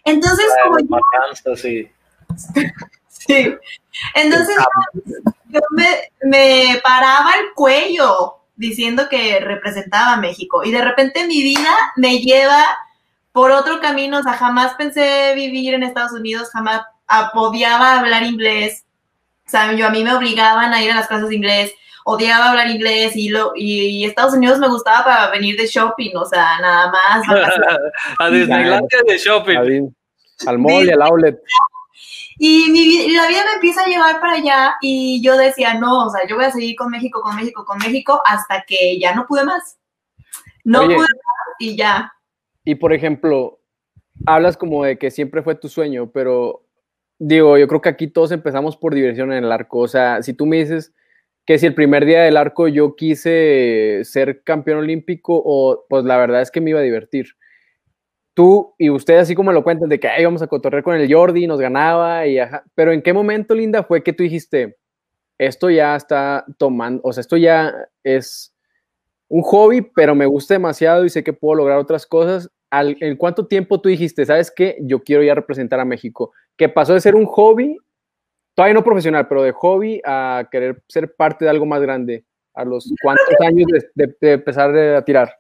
[0.04, 1.56] Entonces, como yo...
[1.56, 1.88] sí.
[3.08, 3.54] sí.
[4.14, 4.56] Entonces,
[5.48, 11.42] yo me, me paraba el cuello diciendo que representaba a México y de repente mi
[11.42, 12.64] vida me lleva
[13.32, 16.82] por otro camino, o sea, jamás pensé vivir en Estados Unidos, jamás
[17.34, 18.84] odiaba hablar inglés,
[19.46, 21.72] o sea, yo a mí me obligaban a ir a las clases de inglés,
[22.04, 26.24] odiaba hablar inglés y, lo, y, Estados Unidos me gustaba para venir de shopping, o
[26.24, 27.24] sea, nada más.
[28.18, 29.90] a Disneylandia de shopping.
[30.46, 31.38] Al mall y al outlet.
[32.38, 36.10] Y mi, la vida me empieza a llevar para allá y yo decía, no, o
[36.10, 39.26] sea, yo voy a seguir con México, con México, con México, hasta que ya no
[39.26, 39.76] pude más.
[40.64, 41.08] No pude más
[41.58, 42.10] y ya.
[42.64, 43.60] Y por ejemplo,
[44.26, 46.66] hablas como de que siempre fue tu sueño, pero
[47.18, 49.78] digo, yo creo que aquí todos empezamos por diversión en el arco.
[49.78, 50.94] O sea, si tú me dices
[51.46, 56.16] que si el primer día del arco yo quise ser campeón olímpico, o pues la
[56.18, 57.26] verdad es que me iba a divertir.
[58.34, 61.46] Tú y ustedes así como lo cuentan de que íbamos a cotorrear con el Jordi,
[61.46, 62.64] nos ganaba y ajá.
[62.74, 64.78] Pero ¿en qué momento, Linda, fue que tú dijiste,
[65.38, 68.54] esto ya está tomando, o sea, esto ya es
[69.30, 72.50] un hobby, pero me gusta demasiado y sé que puedo lograr otras cosas.
[72.70, 74.76] ¿En cuánto tiempo tú dijiste, sabes qué?
[74.82, 76.32] Yo quiero ya representar a México.
[76.56, 77.78] Que pasó de ser un hobby
[78.54, 82.26] todavía no profesional, pero de hobby a querer ser parte de algo más grande?
[82.54, 85.34] ¿A los cuántos años de, empezar a tirar?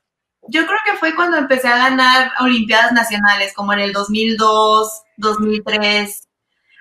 [0.48, 6.28] Yo creo que fue cuando empecé a ganar Olimpiadas Nacionales, como en el 2002, 2003,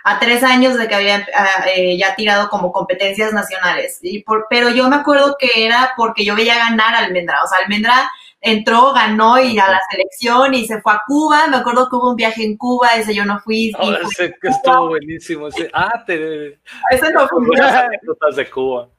[0.04, 1.28] a tres años de que había
[1.76, 4.00] eh, ya tirado como competencias nacionales.
[4.02, 7.44] Y por, pero yo me acuerdo que era porque yo veía ganar a Almendra.
[7.44, 8.10] O sea, Almendra
[8.42, 11.48] entró, ganó y a la selección y se fue a Cuba.
[11.48, 13.74] Me acuerdo que hubo un viaje en Cuba, ese yo no fui.
[13.78, 15.48] Oh, ese que estuvo buenísimo.
[15.48, 16.60] Ese, ah, te.
[16.92, 17.40] Ese no fue.
[17.62, 18.90] anécdotas de Cuba.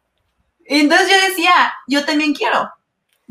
[0.66, 1.52] Y entonces yo decía,
[1.88, 2.70] yo también quiero.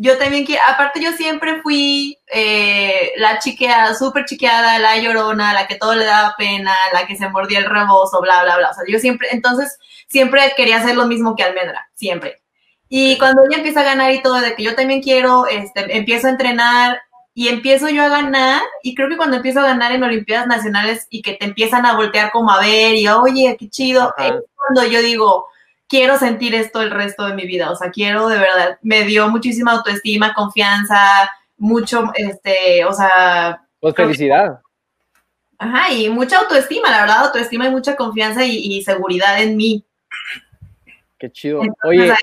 [0.01, 0.61] Yo también quiero.
[0.65, 6.05] Aparte, yo siempre fui eh, la chiqueada, súper chiqueada, la llorona, la que todo le
[6.05, 8.69] daba pena, la que se mordía el rebozo, bla, bla, bla.
[8.69, 12.41] O sea, yo siempre, entonces, siempre quería hacer lo mismo que Almendra, siempre.
[12.87, 16.27] Y cuando ella empieza a ganar y todo, de que yo también quiero, este, empiezo
[16.27, 17.01] a entrenar
[17.33, 21.07] y empiezo yo a ganar, y creo que cuando empiezo a ganar en Olimpiadas Nacionales
[21.09, 24.89] y que te empiezan a voltear como a ver y oye, qué chido, es cuando
[24.89, 25.47] yo digo,
[25.89, 29.27] quiero sentir esto el resto de mi vida, o sea, quiero de verdad, me dio
[29.29, 33.61] muchísima autoestima, confianza, mucho, este, o sea...
[33.81, 34.61] Pues felicidad.
[35.57, 39.83] Ajá, y mucha autoestima, la verdad, autoestima y mucha confianza y, seguridad en mí.
[41.17, 41.61] Qué chido.
[41.83, 42.13] Oye,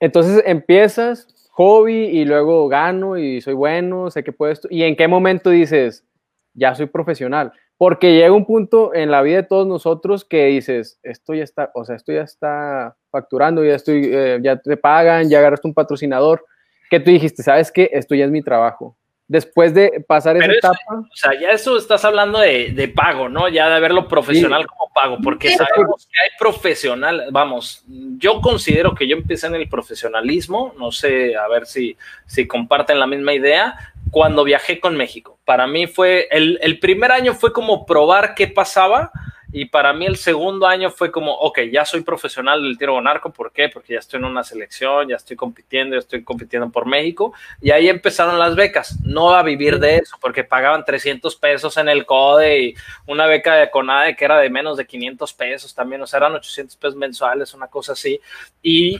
[0.00, 4.66] entonces empiezas hobby y luego gano y soy bueno, sé que puedo esto.
[4.70, 6.04] ¿Y en qué momento dices,
[6.52, 7.52] ya soy profesional?
[7.76, 11.70] Porque llega un punto en la vida de todos nosotros que dices, esto ya está,
[11.74, 15.74] o sea, esto ya está facturando, ya estoy, eh, ya te pagan, ya agarraste un
[15.74, 16.44] patrocinador,
[16.88, 17.90] que tú dijiste, ¿sabes qué?
[17.92, 20.78] Esto ya es mi trabajo después de pasar esa etapa.
[20.90, 23.48] O sea, ya eso estás hablando de, pago, ¿no?
[23.48, 27.84] Ya de verlo profesional como pago, porque sabemos que hay profesional, vamos,
[28.18, 33.00] yo considero que yo empecé en el profesionalismo, no sé, a ver si, si comparten
[33.00, 35.40] la misma idea, cuando viajé con México.
[35.44, 39.10] Para mí fue, el, el primer año fue como probar qué pasaba
[39.56, 43.06] y para mí el segundo año fue como, ok, ya soy profesional del tiro con
[43.06, 43.32] arco.
[43.32, 43.68] ¿Por qué?
[43.68, 47.32] Porque ya estoy en una selección, ya estoy compitiendo, ya estoy compitiendo por México.
[47.60, 48.98] Y ahí empezaron las becas.
[49.04, 52.74] No a vivir de eso, porque pagaban 300 pesos en el CODE y
[53.06, 56.02] una beca de CONADE que era de menos de 500 pesos también.
[56.02, 58.20] O sea, eran 800 pesos mensuales, una cosa así.
[58.60, 58.98] Y,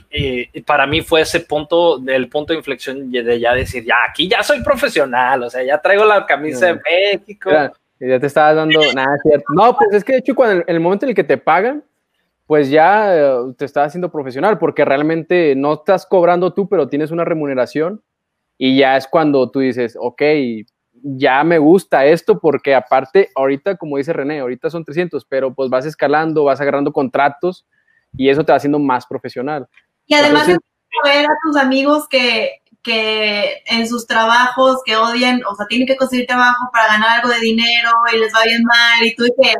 [0.61, 4.41] para mí fue ese punto, el punto de inflexión de ya decir, ya aquí ya
[4.41, 5.43] soy profesional.
[5.43, 7.51] O sea, ya traigo la camisa de México.
[7.99, 9.45] Ya te estabas dando, nada, cierto.
[9.53, 11.83] No, pues es que de hecho, cuando en el momento en el que te pagan,
[12.45, 17.11] pues ya eh, te estás haciendo profesional, porque realmente no estás cobrando tú, pero tienes
[17.11, 18.03] una remuneración
[18.57, 20.21] y ya es cuando tú dices, ok,
[21.03, 25.69] ya me gusta esto, porque aparte, ahorita, como dice René, ahorita son 300, pero pues
[25.69, 27.67] vas escalando, vas agarrando contratos
[28.15, 29.67] y eso te va haciendo más profesional.
[30.05, 35.65] Y además, ver a tus amigos que que en sus trabajos que odian, o sea,
[35.65, 39.15] tienen que conseguir trabajo para ganar algo de dinero y les va bien mal y
[39.15, 39.53] tú que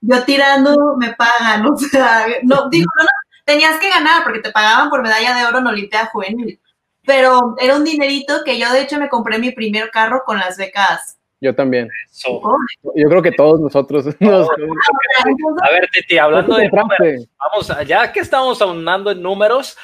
[0.00, 3.10] yo tirando me pagan, o sea, no, digo, no, no,
[3.44, 6.58] tenías que ganar porque te pagaban por medalla de oro en Olimpia Juvenil,
[7.04, 10.56] pero era un dinerito que yo de hecho me compré mi primer carro con las
[10.56, 11.18] becas.
[11.42, 11.88] Yo también.
[12.22, 14.06] Yo creo que todos nosotros.
[14.06, 19.78] A ver, Titi, hablando de números, vamos, ya que estamos aunando en números,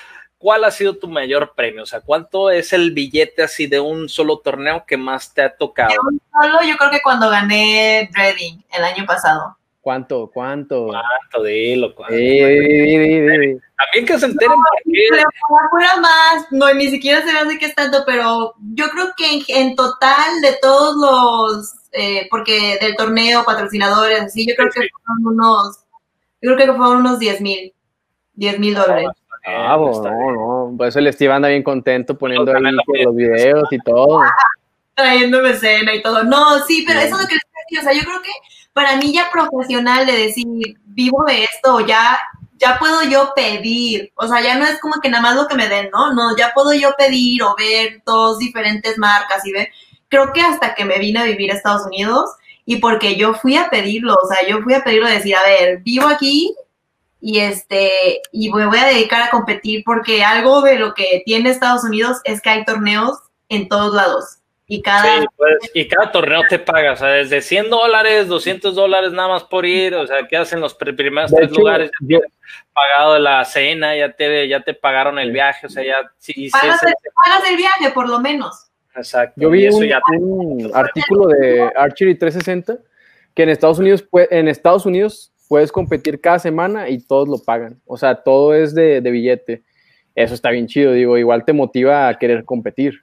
[0.46, 1.82] ¿cuál ha sido tu mayor premio?
[1.82, 5.56] O sea, ¿cuánto es el billete así de un solo torneo que más te ha
[5.56, 5.90] tocado?
[5.90, 9.56] De un solo, yo creo que cuando gané Reading el año pasado.
[9.80, 10.30] ¿Cuánto?
[10.32, 10.86] ¿Cuánto?
[10.86, 11.42] ¿Cuánto?
[11.42, 12.14] Dilo, ¿cuánto?
[12.14, 14.54] También que se enteren
[14.84, 19.42] no, más, no, ni siquiera se me hace que es tanto, pero yo creo que
[19.48, 25.26] en, total de todos los, eh, porque del torneo, patrocinadores, así, yo creo que fueron
[25.26, 25.78] unos,
[26.40, 27.74] yo creo que fueron unos 10 mil,
[28.34, 29.08] 10 mil dólares.
[29.10, 33.68] Ah, bueno, no, no, por eso el Steve anda bien contento poniendo ahí los videos
[33.70, 34.20] y todo.
[34.94, 36.24] Trayéndome escena y todo.
[36.24, 38.30] No, sí, pero eso es lo que les decía, o sea, yo creo que
[38.72, 40.46] para mí ya profesional de decir,
[40.84, 42.18] vivo de esto, ya,
[42.58, 45.54] ya puedo yo pedir, o sea, ya no es como que nada más lo que
[45.54, 46.12] me den, ¿no?
[46.12, 49.68] No, ya puedo yo pedir o ver dos diferentes marcas y ver.
[50.08, 52.30] Creo que hasta que me vine a vivir a Estados Unidos
[52.64, 55.78] y porque yo fui a pedirlo, o sea, yo fui a pedirlo, decir, a ver,
[55.78, 56.54] vivo aquí,
[57.26, 61.50] y este y me voy a dedicar a competir porque algo de lo que tiene
[61.50, 66.42] Estados Unidos es que hay torneos en todos lados y cada pues, y cada torneo
[66.48, 70.28] te paga, o sea, desde 100 dólares, 200 dólares nada más por ir, o sea,
[70.28, 71.90] ¿qué hacen los primeros tres lugares?
[72.00, 72.26] Ya te
[72.72, 76.80] pagado la cena, ya te ya te pagaron el viaje, o sea, ya sí, pagas,
[76.84, 78.68] el, pagas el viaje por lo menos.
[78.94, 79.40] Exacto.
[79.40, 79.82] Yo vi un,
[80.20, 82.78] un artículo de Archery 360
[83.34, 87.80] que en Estados Unidos en Estados Unidos puedes competir cada semana y todos lo pagan.
[87.86, 89.62] O sea, todo es de, billete.
[90.14, 93.02] Eso está bien chido, digo, igual te motiva a querer competir.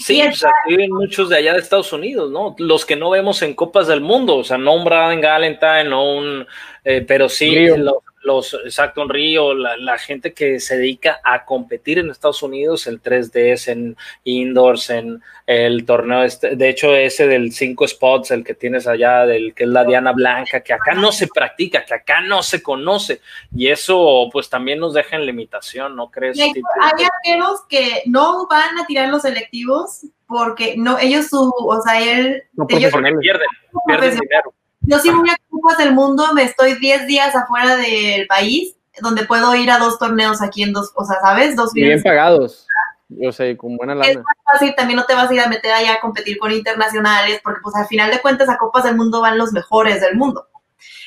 [0.00, 2.54] Sí, pues aquí viven muchos de allá de Estados Unidos, ¿no?
[2.58, 6.16] Los que no vemos en Copas del Mundo, o sea, no un Braden Galentine, no
[6.16, 6.46] un,
[6.84, 7.94] eh, pero sí, los,
[8.28, 13.02] los, exacto, un Río, la, gente que se dedica a competir en Estados Unidos, el
[13.02, 18.52] 3DS, en indoors, en el torneo, este, de hecho, ese del 5 spots, el que
[18.54, 22.20] tienes allá, del que es la Diana Blanca, que acá no se practica, que acá
[22.20, 23.22] no se conoce,
[23.56, 26.38] y eso pues también nos deja en limitación, ¿no crees?
[26.38, 31.80] Hay, hay arqueros que no van a tirar los selectivos porque no, ellos su, o
[31.80, 33.48] sea, él, ellos pierden,
[33.86, 34.52] pierden dinero.
[34.88, 39.26] Yo sí voy a Copas del Mundo, me estoy 10 días afuera del país, donde
[39.26, 41.54] puedo ir a dos torneos aquí en dos, o sea, ¿sabes?
[41.54, 42.66] Dos Bien pagados.
[43.10, 44.10] Yo sé, con buena lana.
[44.10, 46.52] Es más fácil, también no te vas a ir a meter allá a competir con
[46.52, 50.16] internacionales, porque pues al final de cuentas a Copas del Mundo van los mejores del
[50.16, 50.48] mundo.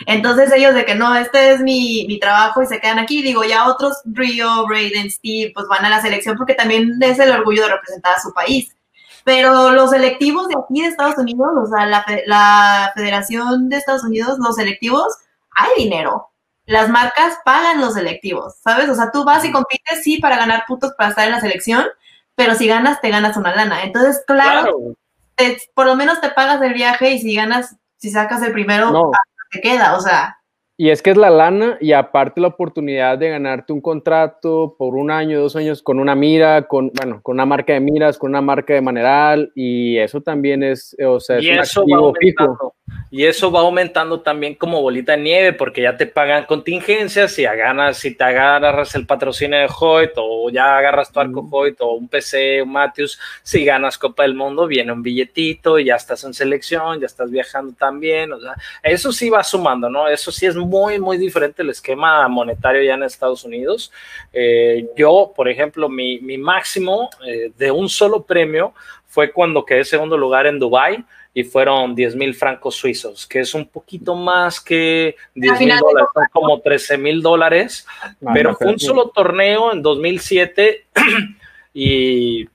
[0.06, 3.24] Entonces ellos de que no, este es mi, mi trabajo y se quedan aquí.
[3.24, 7.32] Digo, ya otros, Rio, Braden, Steve, pues van a la selección porque también es el
[7.32, 8.76] orgullo de representar a su país.
[9.24, 14.04] Pero los selectivos de aquí de Estados Unidos, o sea, la, la Federación de Estados
[14.04, 15.16] Unidos, los selectivos,
[15.52, 16.30] hay dinero.
[16.66, 18.90] Las marcas pagan los selectivos, ¿sabes?
[18.90, 21.86] O sea, tú vas y compites, sí, para ganar puntos para estar en la selección,
[22.36, 23.84] pero si ganas, te ganas una lana.
[23.84, 24.78] Entonces, claro,
[25.74, 29.12] por lo menos te pagas el viaje y si ganas, si sacas el primero,
[29.52, 30.38] te queda, o sea.
[30.82, 34.96] Y es que es la lana y aparte la oportunidad de ganarte un contrato por
[34.96, 38.32] un año, dos años con una mira, con, bueno, con una marca de miras, con
[38.32, 42.74] una marca de maneral y eso también es, o sea, es un activo fijo.
[43.14, 47.44] Y eso va aumentando también como bolita de nieve, porque ya te pagan contingencias, si
[47.44, 51.92] ganas, si te agarras el patrocinio de Hoyt, o ya agarras tu arco Hoyt, o
[51.92, 56.24] un PC, un Matthews, si ganas Copa del Mundo, viene un billetito, y ya estás
[56.24, 60.08] en selección, ya estás viajando también, o sea, eso sí va sumando, ¿no?
[60.08, 63.92] Eso sí es muy, muy diferente el esquema monetario ya en Estados Unidos.
[64.32, 68.74] Eh, yo, por ejemplo, mi, mi máximo eh, de un solo premio
[69.06, 73.54] fue cuando quedé segundo lugar en Dubai y fueron 10 mil francos suizos, que es
[73.54, 78.68] un poquito más que 10 mil dólares, son como 13 mil dólares, ah, pero fue
[78.68, 80.86] un solo torneo en 2007
[81.74, 82.50] y,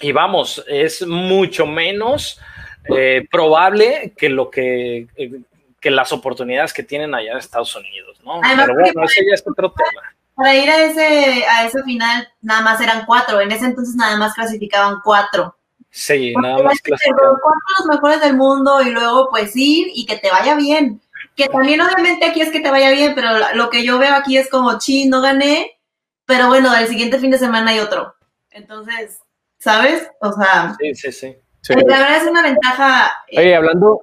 [0.00, 2.40] y vamos, es mucho menos
[2.88, 5.40] eh, probable que lo que, eh,
[5.80, 8.40] que las oportunidades que tienen allá en Estados Unidos, ¿no?
[8.40, 10.02] pero bueno, ese ya es otro tema.
[10.36, 13.40] Para ir a ese, a ese final, nada más eran cuatro.
[13.40, 15.56] En ese entonces nada más clasificaban cuatro.
[15.96, 16.78] Sí, nada más.
[16.86, 17.38] Cuatro
[17.78, 21.00] los mejores del mundo y luego pues ir y que te vaya bien.
[21.34, 24.36] Que también obviamente aquí es que te vaya bien, pero lo que yo veo aquí
[24.36, 25.78] es como, chi, no gané,
[26.26, 28.14] pero bueno, el siguiente fin de semana hay otro.
[28.50, 29.20] Entonces,
[29.58, 30.06] ¿sabes?
[30.20, 30.76] O sea...
[30.78, 31.36] Sí, sí, sí.
[31.70, 33.14] La verdad es una ventaja.
[33.28, 34.02] Eh, Oye, hablando...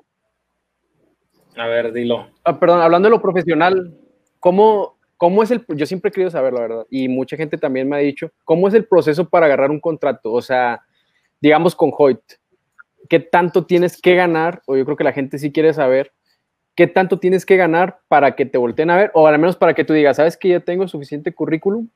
[1.55, 2.27] A ver, dilo.
[2.43, 3.95] Ah, perdón, hablando de lo profesional,
[4.39, 7.87] ¿cómo, ¿Cómo es el, yo siempre he querido saber, la verdad, y mucha gente también
[7.87, 10.33] me ha dicho, ¿cómo es el proceso para agarrar un contrato?
[10.33, 10.81] O sea,
[11.43, 12.21] digamos con Hoyt,
[13.09, 14.61] ¿qué tanto tienes que ganar?
[14.65, 16.13] O yo creo que la gente sí quiere saber,
[16.73, 19.11] ¿qué tanto tienes que ganar para que te volteen a ver?
[19.13, 21.89] O al menos para que tú digas, ¿sabes que ya tengo suficiente currículum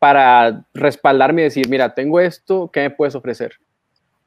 [0.00, 3.52] para respaldarme y decir, mira, tengo esto, ¿qué me puedes ofrecer?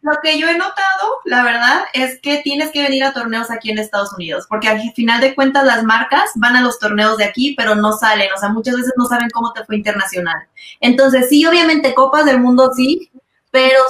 [0.04, 3.72] Lo que yo he notado, la verdad, es que tienes que venir a torneos aquí
[3.72, 7.26] en Estados Unidos, porque al final de cuentas las marcas van a los torneos de
[7.26, 10.48] aquí, pero no salen, o sea, muchas veces no saben cómo te fue internacional.
[10.80, 13.12] Entonces, sí, obviamente Copas del Mundo sí,
[13.52, 13.82] pero,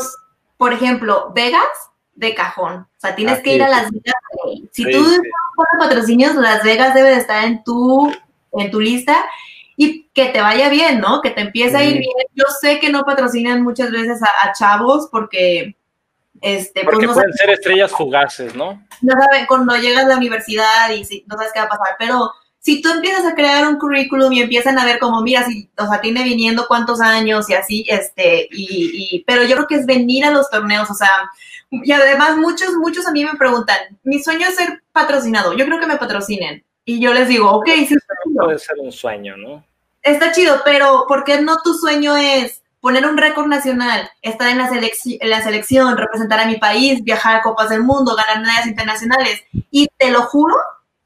[0.62, 2.82] por ejemplo, Vegas, de cajón.
[2.82, 4.14] O sea, tienes que ir a Las Vegas.
[4.72, 5.20] Si tú sí.
[5.80, 8.14] patrocinios, Las Vegas debe de estar en tu,
[8.52, 9.26] en tu lista
[9.76, 11.20] y que te vaya bien, ¿no?
[11.24, 12.14] Que te empiece a ir bien.
[12.36, 15.76] Yo sé que no patrocinan muchas veces a chavos porque
[16.42, 18.86] este, pues, Porque pueden ser estrellas fugaces, ¿no?
[19.02, 22.32] No saben, cuando llegas a la universidad y no sabes qué va a pasar, pero
[22.62, 25.88] si tú empiezas a crear un currículum y empiezan a ver como, mira, si, o
[25.88, 29.86] sea, tiene viniendo cuántos años y así, este, y, y, pero yo creo que es
[29.88, 31.10] venir a los torneos, o sea,
[31.72, 35.80] y además muchos, muchos a mí me preguntan, mi sueño es ser patrocinado, yo creo
[35.80, 36.64] que me patrocinen.
[36.86, 37.96] Y yo les digo, ok, sí.
[38.36, 39.64] Puede ser un sueño, ¿no?
[40.04, 44.58] Está chido, pero ¿por qué no tu sueño es poner un récord nacional, estar en
[44.58, 48.68] la, en la selección, representar a mi país, viajar a Copas del Mundo, ganar medallas
[48.68, 49.44] internacionales.
[49.70, 50.56] Y te lo juro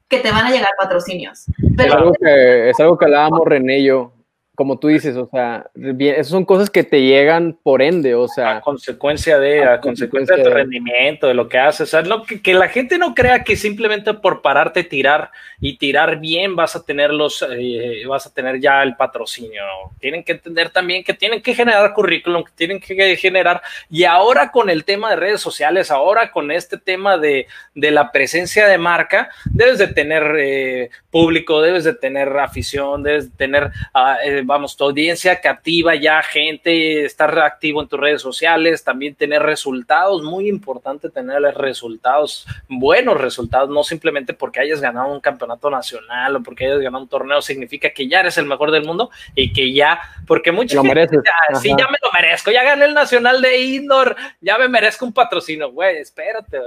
[0.08, 1.46] que te van a llegar patrocinios.
[1.76, 4.12] Pero, es, algo que, es algo que hablábamos René y yo
[4.56, 8.56] como tú dices, o sea, esas son cosas que te llegan por ende, o sea.
[8.56, 11.82] A consecuencia de, a, consecuencia, de tu rendimiento, de lo que haces.
[11.82, 16.18] O sea, que, que, la gente no crea que simplemente por pararte tirar y tirar
[16.20, 19.62] bien vas a tener los, eh, vas a tener ya el patrocinio.
[20.00, 24.50] Tienen que entender también que tienen que generar currículum, que tienen que generar, y ahora
[24.50, 28.78] con el tema de redes sociales, ahora con este tema de, de la presencia de
[28.78, 34.76] marca, debes de tener eh, público, debes de tener afición, debes de tener uh, vamos,
[34.76, 40.48] tu audiencia captiva ya gente, estar activo en tus redes sociales, también tener resultados, muy
[40.48, 46.66] importante tener resultados, buenos resultados, no simplemente porque hayas ganado un campeonato nacional o porque
[46.66, 50.00] hayas ganado un torneo, significa que ya eres el mejor del mundo y que ya,
[50.26, 54.58] porque muchos ya, sí, ya me lo merezco, ya gané el nacional de indoor, ya
[54.58, 56.58] me merezco un patrocinio, güey, espérate.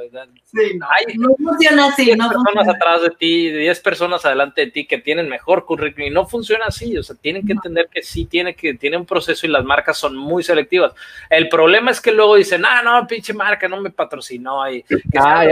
[0.45, 2.13] Sí, no, Hay no funciona así.
[2.15, 6.11] No personas atrás de ti, 10 personas adelante de ti que tienen mejor currículum y
[6.11, 9.45] no funciona así, o sea, tienen que entender que sí tiene que tiene un proceso
[9.45, 10.93] y las marcas son muy selectivas.
[11.29, 14.83] El problema es que luego dicen, ah, no, pinche marca no me patrocinó y,
[15.17, 15.45] ah,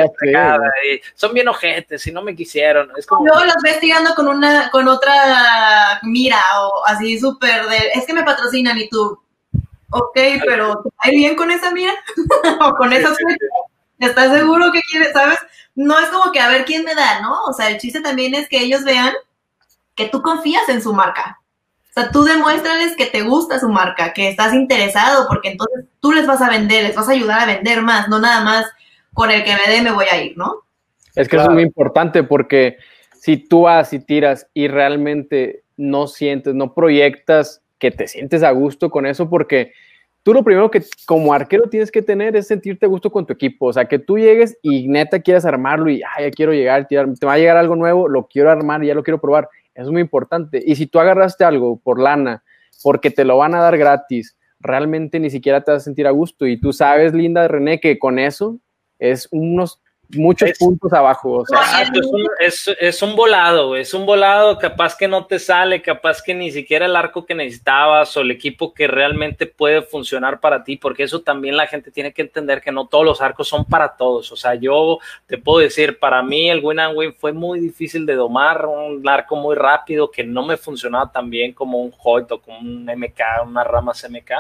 [1.16, 2.90] son bien ojetes y no me quisieron.
[2.98, 3.26] Es como...
[3.26, 8.14] Luego los ves tirando con una, con otra mira o así súper de, es que
[8.14, 9.20] me patrocinan y tú,
[9.92, 11.94] ok, pero ¿te bien con esa mira?
[12.62, 13.46] o con esa suerte.
[14.00, 15.40] ¿Estás seguro que quieres, sabes?
[15.74, 17.46] No es como que a ver quién me da, ¿no?
[17.46, 19.14] O sea, el chiste también es que ellos vean
[19.96, 21.42] que tú confías en su marca.
[21.98, 26.12] O sea, tú demuéstrales que te gusta su marca, que estás interesado, porque entonces tú
[26.12, 28.68] les vas a vender, les vas a ayudar a vender más, no nada más
[29.14, 30.58] con el que me dé me voy a ir, ¿no?
[31.16, 32.78] Es que eso es muy importante porque
[33.20, 38.52] si tú vas y tiras y realmente no sientes, no proyectas que te sientes a
[38.52, 39.74] gusto con eso, porque
[40.22, 43.34] tú lo primero que como arquero tienes que tener es sentirte a gusto con tu
[43.34, 43.66] equipo.
[43.66, 47.26] O sea, que tú llegues y neta quieras armarlo y, ay, ya quiero llegar, te
[47.26, 49.50] va a llegar algo nuevo, lo quiero armar y ya lo quiero probar.
[49.78, 50.62] Es muy importante.
[50.66, 52.44] Y si tú agarraste algo por lana,
[52.82, 56.12] porque te lo van a dar gratis, realmente ni siquiera te vas a sentir a
[56.12, 56.48] gusto.
[56.48, 58.60] Y tú sabes, Linda René, que con eso
[58.98, 59.80] es unos
[60.16, 61.40] muchos puntos abajo.
[61.40, 61.84] O sea.
[62.40, 66.86] es, un, volado, es un volado, capaz que no te sale, capaz que ni siquiera
[66.86, 71.22] el arco que necesitabas o el equipo que realmente puede funcionar para ti, porque eso
[71.22, 74.32] también la gente tiene que entender que no todos los arcos son para todos.
[74.32, 78.06] O sea, yo te puedo decir, para mí el win and win fue muy difícil
[78.06, 82.32] de domar, un arco muy rápido que no me funcionaba tan bien como un Hoyt
[82.32, 84.32] o como un MK, una rama MK,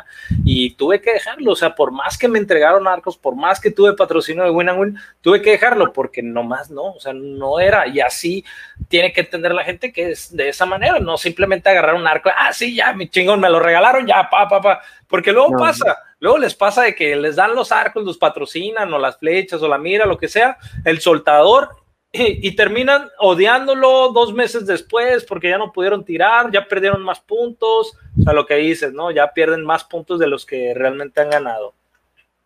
[0.46, 1.52] y tuve que dejarlo.
[1.52, 4.70] O sea, por más que me entregaron arcos, por más que tuve patrocinio de win
[4.70, 7.88] and win, tuve que dejarlo porque nomás no, o sea, no era.
[7.88, 8.46] Y así
[8.88, 12.30] tiene que entender la gente que es de esa manera, no simplemente agarrar un arco,
[12.36, 14.82] ah, sí, ya, mi chingón, me lo regalaron, ya, pa, pa, pa.
[15.08, 19.00] Porque luego pasa, luego les pasa de que les dan los arcos, los patrocinan, o
[19.00, 21.70] las flechas, o la mira, lo que sea, el soltador,
[22.12, 27.20] y, y, terminan odiándolo dos meses después porque ya no pudieron tirar, ya perdieron más
[27.20, 29.12] puntos, o sea, lo que dices, ¿no?
[29.12, 31.74] Ya pierden más puntos de los que realmente han ganado.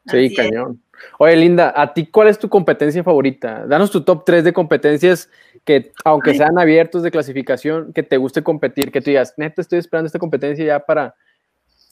[0.07, 0.81] Sí, cañón.
[1.17, 3.65] Oye, Linda, ¿a ti cuál es tu competencia favorita?
[3.67, 5.29] Danos tu top 3 de competencias
[5.63, 9.79] que, aunque sean abiertos de clasificación, que te guste competir, que tú digas, neta, estoy
[9.79, 11.15] esperando esta competencia ya para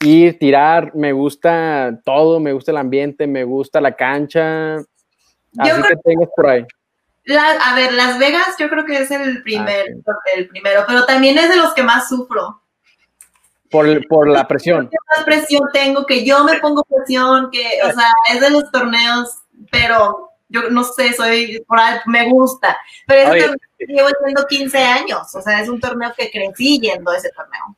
[0.02, 4.76] ir, tirar, me gusta todo, me gusta el ambiente, me gusta la cancha.
[4.76, 6.66] Así que tengas por ahí.
[7.38, 11.38] a ver, Las Vegas yo creo que es el, primer, ah, el primero, pero también
[11.38, 12.62] es de los que más sufro.
[13.70, 14.90] Por, por la presión.
[14.90, 16.06] ¿Qué más presión tengo?
[16.06, 20.84] Que yo me pongo presión, que, o sea, es de los torneos, pero yo no
[20.84, 22.78] sé, soy, por ahí, me gusta.
[23.06, 27.12] Pero ese torneo llevo yendo 15 años, o sea, es un torneo que crecí yendo
[27.12, 27.76] a ese torneo.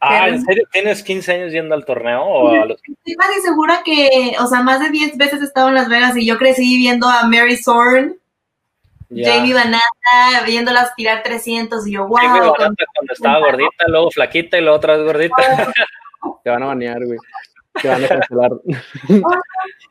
[0.00, 2.22] Ah, ¿en serio tienes 15 años yendo al torneo?
[2.22, 2.80] O a los...
[2.82, 6.16] Estoy casi segura que, o sea, más de 10 veces he estado en Las Vegas
[6.16, 7.56] y yo crecí viendo a Mary
[9.10, 9.80] Jamie Banana
[10.44, 12.18] viéndolas tirar 300 y yo, wow.
[12.18, 15.36] Jamie cuando estaba gordita, luego flaquita y luego otra vez gordita.
[16.44, 17.18] Te van a banear, güey.
[17.80, 18.50] Te van a cancelar.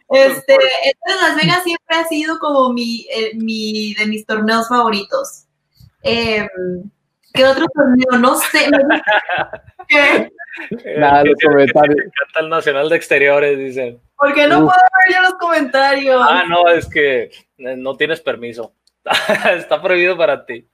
[0.09, 5.47] Este, entonces Las Vegas siempre ha sido como mi, eh, mi de mis torneos favoritos.
[6.01, 6.47] Eh,
[7.33, 8.17] ¿Qué otro torneo?
[8.17, 8.69] No sé.
[9.89, 10.31] ¿Qué?
[10.97, 11.97] Nada, los comentarios.
[11.97, 13.99] Canta el Nacional de Exteriores, dicen.
[14.15, 16.25] ¿Por qué no puedo ver yo los comentarios?
[16.27, 18.73] Ah, no, es que eh, no tienes permiso.
[19.57, 20.67] Está prohibido para ti.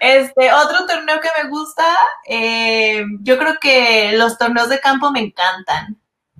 [0.00, 1.84] Este, otro torneo que me gusta,
[2.26, 5.96] eh, yo creo que los torneos de campo me encantan.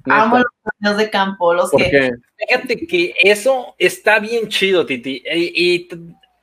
[0.09, 2.13] Amo los torneos de campo, los que...
[2.37, 5.23] Fíjate que eso está bien chido, Titi.
[5.25, 5.89] y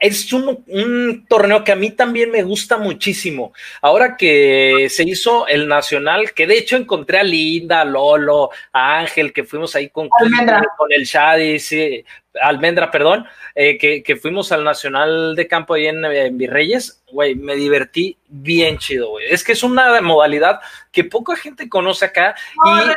[0.04, 3.54] es un, torneo que a mí también me gusta muchísimo.
[3.82, 9.00] Ahora que se hizo el Nacional, que de hecho encontré a Linda, a Lolo, a
[9.00, 12.04] Ángel, que fuimos ahí con, con el Shadi, sí,
[12.42, 18.18] Almendra, perdón, eh, que, fuimos al Nacional de Campo ahí en, Virreyes, güey, me divertí
[18.28, 19.28] bien chido, güey.
[19.30, 20.60] Es que es una modalidad
[20.92, 22.36] que poca gente conoce acá.
[22.66, 22.90] y...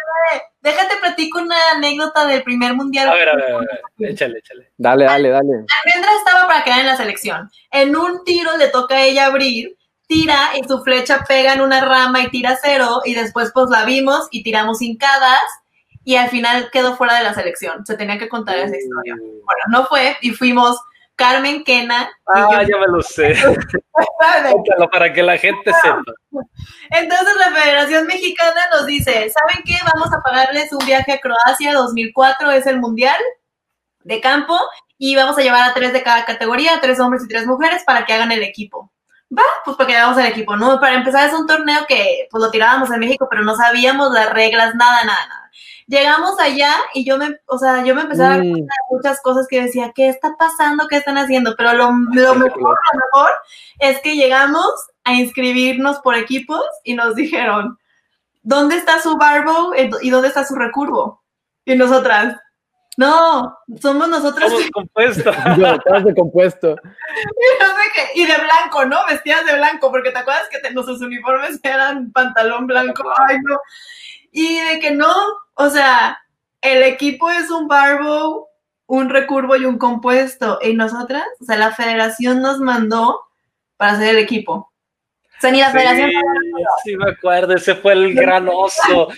[0.60, 3.08] déjate platico una anécdota del primer mundial.
[3.08, 4.70] A ver, a ver, a ver, échale, échale.
[4.76, 5.52] Dale, dale, dale.
[5.84, 7.50] Almendra estaba para quedar en la selección.
[7.70, 9.76] En un tiro le toca a ella abrir,
[10.06, 13.84] tira y su flecha pega en una rama y tira cero, y después pues la
[13.84, 15.42] vimos y tiramos hincadas
[16.06, 17.84] y al final quedó fuera de la selección.
[17.84, 19.16] Se tenía que contar esa historia.
[19.16, 20.80] Bueno, no fue y fuimos
[21.16, 22.08] Carmen Quena.
[22.32, 23.34] Ah, ya me lo sé.
[24.92, 26.02] para que la gente sepa.
[26.90, 29.74] Entonces la Federación Mexicana nos dice, ¿saben qué?
[29.94, 33.18] Vamos a pagarles un viaje a Croacia 2004, es el Mundial
[34.04, 34.56] de campo,
[34.98, 38.04] y vamos a llevar a tres de cada categoría, tres hombres y tres mujeres, para
[38.04, 38.92] que hagan el equipo.
[39.36, 40.78] Va, pues para que hagamos el equipo, ¿no?
[40.78, 44.32] Para empezar es un torneo que pues lo tirábamos en México, pero no sabíamos las
[44.32, 45.35] reglas, nada, nada, nada.
[45.86, 48.50] Llegamos allá y yo me, o sea, yo me empecé a dar mm.
[48.50, 50.88] cuenta de muchas cosas que decía, ¿qué está pasando?
[50.88, 51.54] ¿Qué están haciendo?
[51.56, 53.30] Pero lo, lo mejor, lo mejor
[53.78, 54.66] es que llegamos
[55.04, 57.78] a inscribirnos por equipos y nos dijeron,
[58.42, 61.22] ¿dónde está su barbo y dónde está su recurvo?
[61.64, 62.36] Y nosotras,
[62.96, 64.50] no, somos nosotros.
[64.50, 65.30] Somos compuesto.
[65.30, 66.76] estamos de compuesto.
[68.14, 69.04] Y, de blanco, ¿no?
[69.06, 73.04] Vestidas de blanco, porque te acuerdas que nuestros uniformes eran pantalón blanco.
[73.28, 73.58] Ay, no.
[74.38, 75.10] Y de que no,
[75.54, 76.18] o sea,
[76.60, 78.50] el equipo es un barbo,
[78.84, 80.58] un recurvo y un compuesto.
[80.62, 83.18] Y nosotras, o sea, la federación nos mandó
[83.78, 84.52] para hacer el equipo.
[84.52, 86.10] O sea, ni la federación.
[86.84, 89.08] Sí, me acuerdo, ese fue el gran oso.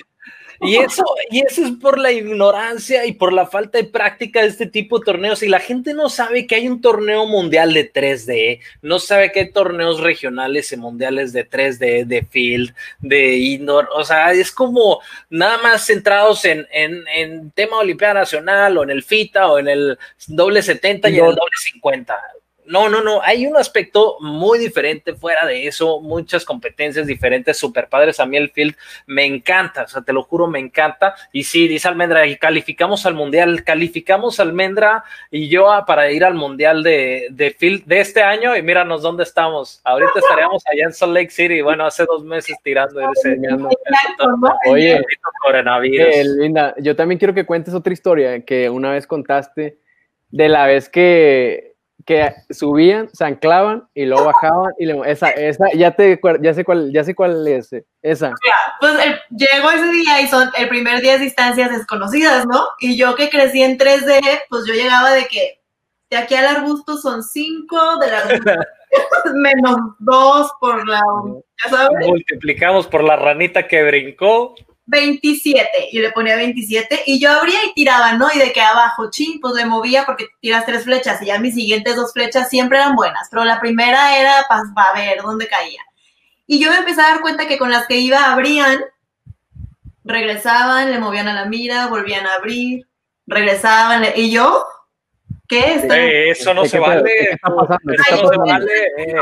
[0.61, 4.48] Y eso, y eso es por la ignorancia y por la falta de práctica de
[4.48, 5.42] este tipo de torneos.
[5.42, 9.40] Y la gente no sabe que hay un torneo mundial de 3D, no sabe que
[9.40, 13.88] hay torneos regionales y mundiales de 3D, de field, de indoor.
[13.94, 15.00] O sea, es como
[15.30, 19.68] nada más centrados en, en, en tema Olimpiada Nacional o en el FITA o en
[19.68, 22.14] el doble 70 y en el doble 50
[22.69, 27.89] no, no, no, hay un aspecto muy diferente fuera de eso, muchas competencias diferentes, super
[27.89, 28.21] padres.
[28.21, 31.14] A mí el field me encanta, o sea, te lo juro, me encanta.
[31.33, 36.35] Y sí, dice Almendra, y calificamos al mundial, calificamos Almendra y yo para ir al
[36.35, 38.57] mundial de, de field de este año.
[38.57, 39.81] Y míranos dónde estamos.
[39.85, 43.37] Ahorita estaríamos allá en Salt Lake City, bueno, hace dos meses tirando ese.
[44.66, 45.01] Oye,
[46.01, 49.79] eh, Linda, yo también quiero que cuentes otra historia que una vez contaste
[50.31, 51.68] de la vez que
[52.09, 56.64] que subían, se anclaban y luego bajaban y le, esa, esa, ya te ya sé
[56.64, 58.32] cuál, ya sé cuál es esa.
[58.80, 58.94] Pues
[59.28, 62.64] llegó ese día y son el primer día de distancias desconocidas, ¿no?
[62.80, 65.61] Y yo que crecí en 3D, pues yo llegaba de que
[66.09, 68.64] de aquí al arbusto son 5, de la
[69.34, 71.02] menos 2 por la,
[71.62, 72.06] ya sabes.
[72.06, 74.54] Multiplicamos por la ranita que brincó.
[74.89, 78.28] 27 y le ponía 27 y yo abría y tiraba, ¿no?
[78.34, 81.55] Y de que abajo, ching, pues le movía porque tiras tres flechas y ya mis
[81.55, 85.82] siguientes dos flechas siempre eran buenas, pero la primera era para ver dónde caía.
[86.47, 88.78] Y yo me empecé a dar cuenta que con las que iba abrían,
[90.05, 92.86] regresaban, le movían a la mira, volvían a abrir,
[93.26, 94.64] regresaban, y yo,
[95.47, 95.84] ¿qué es?
[95.84, 97.12] Eh, eso no se vale.
[97.32, 98.72] Eso no se vale.
[98.97, 99.14] Eh,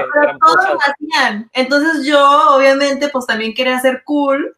[0.47, 1.51] todos lo hacían.
[1.53, 4.57] Entonces yo, obviamente, pues también quería ser cool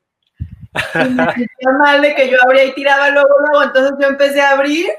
[0.75, 3.65] y me sentía mal de que yo abría y tiraba luego, luego.
[3.65, 4.91] Entonces yo empecé a abrir,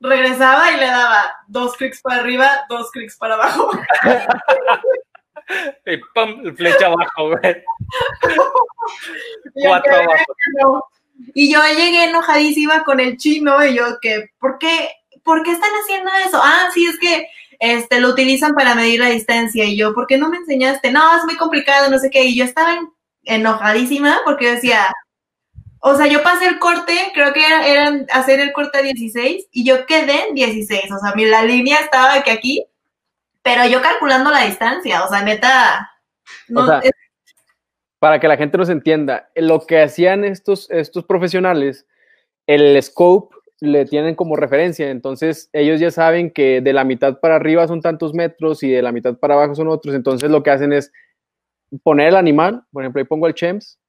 [0.00, 3.70] regresaba y le daba dos clics para arriba, dos clics para abajo.
[5.86, 7.62] y pum, flecha abajo, güey.
[9.54, 10.88] Cuatro abajo.
[11.34, 14.88] Y yo llegué enojadísima con el chino y yo que, ¿por qué,
[15.22, 16.40] ¿por qué están haciendo eso?
[16.42, 17.26] Ah, sí, es que
[17.58, 19.64] este, lo utilizan para medir la distancia.
[19.64, 20.90] Y yo, ¿por qué no me enseñaste?
[20.90, 22.24] No, es muy complicado, no sé qué.
[22.24, 22.78] Y yo estaba
[23.24, 24.92] enojadísima porque decía,
[25.80, 29.48] o sea, yo pasé el corte, creo que era, eran hacer el corte a 16
[29.50, 30.92] y yo quedé en 16.
[30.92, 32.66] O sea, mi, la línea estaba que aquí,
[33.42, 35.90] pero yo calculando la distancia, o sea, neta.
[37.98, 41.86] Para que la gente nos entienda, lo que hacían estos, estos profesionales,
[42.46, 47.36] el scope le tienen como referencia, entonces ellos ya saben que de la mitad para
[47.36, 50.50] arriba son tantos metros y de la mitad para abajo son otros, entonces lo que
[50.50, 50.92] hacen es
[51.82, 53.79] poner el animal, por ejemplo, ahí pongo el chems,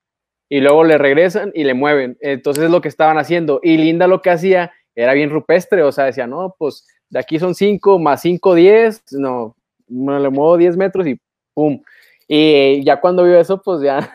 [0.51, 2.17] y luego le regresan y le mueven.
[2.19, 3.61] Entonces es lo que estaban haciendo.
[3.63, 7.39] Y Linda lo que hacía era bien rupestre, o sea, decía, no, pues de aquí
[7.39, 9.55] son 5 más 5, 10, no,
[9.87, 11.17] me le muevo 10 metros y
[11.53, 11.81] pum.
[12.27, 14.13] Y ya cuando vio eso, pues ya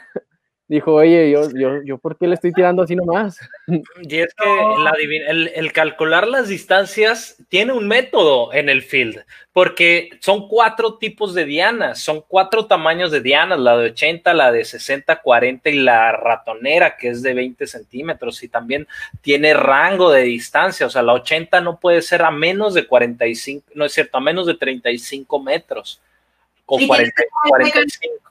[0.69, 3.39] dijo, oye, yo, yo, yo, ¿por qué le estoy tirando así nomás?
[3.67, 10.49] Y es que el, calcular las distancias tiene un método en el field, porque son
[10.49, 15.23] cuatro tipos de dianas, son cuatro tamaños de dianas, la de 80, la de 60,
[15.23, 18.89] 40 y la ratonera, que es de 20 centímetros, y también
[19.21, 23.71] tiene rango de distancia, o sea, la 80 no puede ser a menos de 45,
[23.75, 26.01] no es cierto, a menos de 35 metros,
[26.65, 28.27] con 40, 45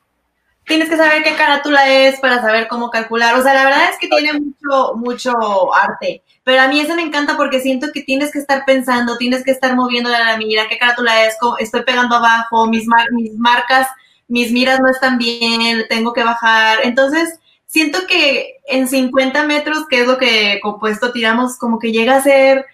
[0.65, 3.35] tienes que saber qué carátula es para saber cómo calcular.
[3.35, 6.23] O sea, la verdad es que tiene mucho, mucho arte.
[6.43, 9.51] Pero a mí eso me encanta porque siento que tienes que estar pensando, tienes que
[9.51, 13.87] estar moviendo la mira, qué carátula es, estoy pegando abajo, mis, mis marcas,
[14.27, 16.79] mis miras no están bien, tengo que bajar.
[16.83, 22.15] Entonces, siento que en 50 metros, que es lo que compuesto tiramos, como que llega
[22.15, 22.65] a ser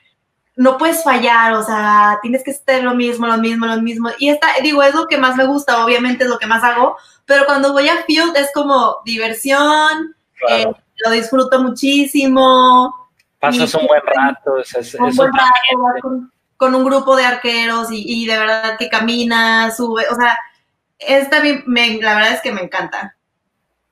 [0.61, 4.09] no puedes fallar, o sea, tienes que estar lo mismo, lo mismo, lo mismo.
[4.19, 6.97] Y esta, digo, es lo que más me gusta, obviamente es lo que más hago,
[7.25, 10.15] pero cuando voy a Field es como diversión,
[10.49, 10.67] eh,
[11.03, 12.93] lo disfruto muchísimo.
[13.39, 14.59] Pasas un buen rato.
[14.59, 20.03] Es, un buen rato con, un grupo de arqueros y, de verdad que camina, sube,
[20.11, 20.37] o sea,
[20.99, 23.15] esta me, la verdad es que me encanta.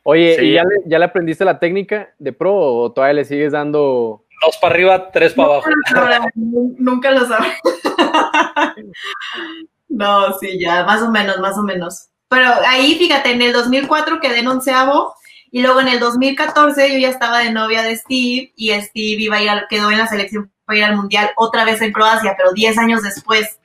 [0.04, 3.54] Oye, ¿y ya le, ya le aprendiste la técnica de pro o todavía le sigues
[3.54, 5.70] dando dos para arriba, tres para abajo.
[6.36, 7.54] Nunca lo sabré.
[9.90, 12.10] no, sí, ya, más o menos, más o menos.
[12.30, 15.16] Pero ahí, fíjate, en el 2004 quedé en onceavo
[15.52, 19.38] y luego en el 2014 yo ya estaba de novia de Steve y Steve iba
[19.38, 22.54] a ir quedó en la selección para ir al Mundial otra vez en Croacia, pero
[22.54, 23.60] 10 años después.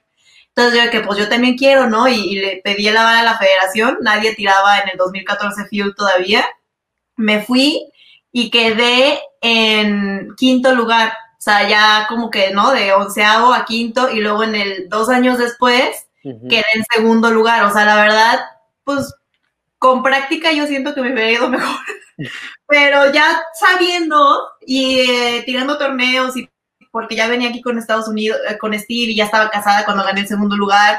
[0.49, 2.09] Entonces yo que pues yo también quiero, ¿no?
[2.09, 6.45] Y, le pedí el aval a la federación, nadie tiraba en el 2014 Field todavía.
[7.16, 7.87] Me fui
[8.37, 12.72] y quedé en quinto lugar, o sea, ya como que, ¿no?
[12.72, 17.62] De onceavo a quinto y luego en el dos años después quedé en segundo lugar,
[17.62, 18.41] o sea, la verdad,
[18.82, 19.14] pues
[19.78, 21.78] con práctica yo siento que me hubiera ido mejor,
[22.66, 26.51] pero ya sabiendo y eh, tirando torneos y
[26.91, 30.03] porque ya venía aquí con Estados Unidos, eh, con Steve y ya estaba casada cuando
[30.03, 30.99] gané el segundo lugar,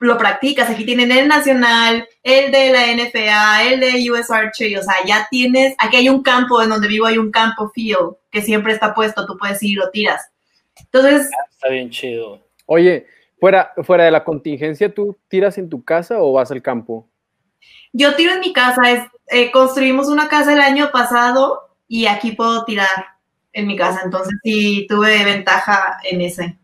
[0.00, 0.70] lo practicas.
[0.70, 5.28] Aquí tienen el nacional, el de la NFA, el de US Archery, o sea, ya
[5.30, 8.94] tienes, aquí hay un campo en donde vivo, hay un campo field que siempre está
[8.94, 10.30] puesto, tú puedes ir y lo tiras.
[10.76, 11.30] Entonces...
[11.32, 12.40] Ah, está bien chido.
[12.66, 13.06] Oye,
[13.38, 17.08] fuera, fuera de la contingencia, ¿tú tiras en tu casa o vas al campo?
[17.92, 22.32] Yo tiro en mi casa, es, eh, construimos una casa el año pasado y aquí
[22.32, 22.88] puedo tirar
[23.52, 26.56] en mi casa, entonces sí tuve ventaja en ese.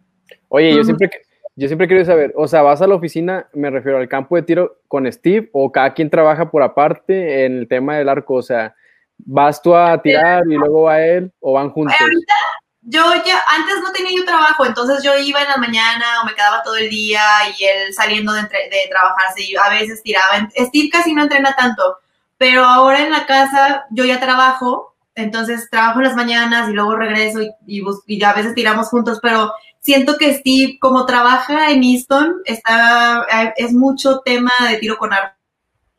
[0.48, 1.10] Oye, yo siempre,
[1.56, 4.42] yo siempre quiero saber, o sea, vas a la oficina, me refiero al campo de
[4.42, 8.42] tiro con Steve o cada quien trabaja por aparte en el tema del arco, o
[8.42, 8.74] sea,
[9.18, 11.96] vas tú a tirar y luego va él o van juntos.
[11.98, 12.34] Ahorita,
[12.82, 16.34] yo ya, antes no tenía yo trabajo, entonces yo iba en la mañana o me
[16.34, 17.22] quedaba todo el día
[17.58, 20.48] y él saliendo de, de trabajarse y a veces tiraba.
[20.54, 21.96] Steve casi no entrena tanto,
[22.36, 26.96] pero ahora en la casa yo ya trabajo, entonces trabajo en las mañanas y luego
[26.96, 29.52] regreso y, y, y a veces tiramos juntos, pero
[29.86, 33.24] siento que Steve, como trabaja en Easton, está,
[33.56, 35.36] es mucho tema de tiro con arco.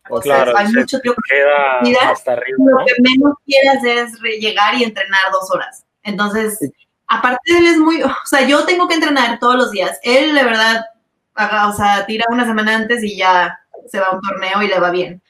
[0.09, 2.57] O claro, hay mucho tiro con queda hasta arriba.
[2.59, 5.85] Lo que menos quiere hacer es llegar y entrenar dos horas.
[6.03, 6.59] Entonces,
[7.07, 9.97] aparte de él es muy, o sea, yo tengo que entrenar todos los días.
[10.03, 10.85] Él, de verdad,
[11.69, 13.57] o sea, tira una semana antes y ya
[13.87, 15.21] se va a un torneo y le va bien.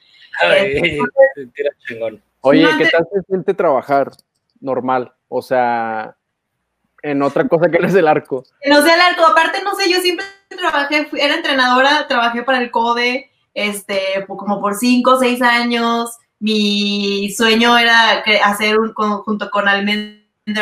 [0.42, 0.80] Ay,
[1.54, 2.20] tira chingón.
[2.40, 4.10] Oye, ¿qué tal se siente trabajar
[4.60, 5.12] normal?
[5.28, 6.17] O sea,
[7.02, 8.44] en otra cosa que no es el arco.
[8.66, 12.70] no sea el arco, aparte, no sé, yo siempre trabajé, era entrenadora, trabajé para el
[12.70, 16.16] CODE, este, como por cinco o seis años.
[16.40, 20.18] Mi sueño era hacer un, junto con Almendra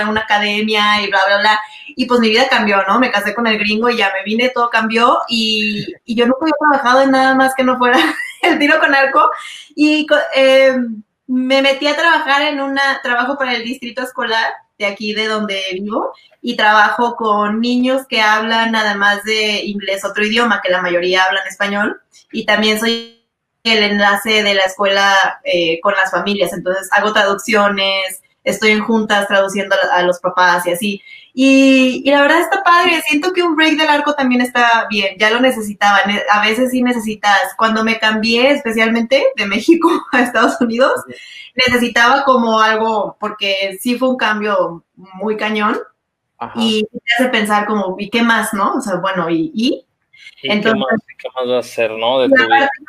[0.09, 1.61] una academia y bla, bla, bla.
[1.89, 2.99] Y pues mi vida cambió, ¿no?
[2.99, 5.19] Me casé con el gringo y ya me vine, todo cambió.
[5.29, 7.99] Y, y yo nunca había trabajado en nada más que no fuera
[8.43, 9.31] el tiro con arco.
[9.75, 10.77] Y eh,
[11.27, 15.63] me metí a trabajar en un trabajo para el distrito escolar de aquí de donde
[15.73, 16.13] vivo
[16.43, 21.47] y trabajo con niños que hablan además de inglés otro idioma, que la mayoría hablan
[21.47, 22.01] español,
[22.33, 23.23] y también soy
[23.65, 29.27] el enlace de la escuela eh, con las familias, entonces hago traducciones, estoy en juntas
[29.27, 31.03] traduciendo a, los papás y así.
[31.39, 35.19] Y, y, la verdad está padre, siento que un break del arco también está bien,
[35.19, 35.99] ya lo necesitaba,
[36.31, 40.95] a veces sí necesitas, cuando me cambié especialmente de México a Estados Unidos,
[41.55, 45.77] necesitaba como algo, porque sí fue un cambio muy cañón
[46.55, 48.77] y te hace pensar como, ¿y qué más, no?
[48.77, 49.85] O sea, bueno, ¿y?
[50.43, 50.83] Entonces,
[51.19, 52.21] ¿qué, más, va a hacer, no?
[52.21, 52.31] De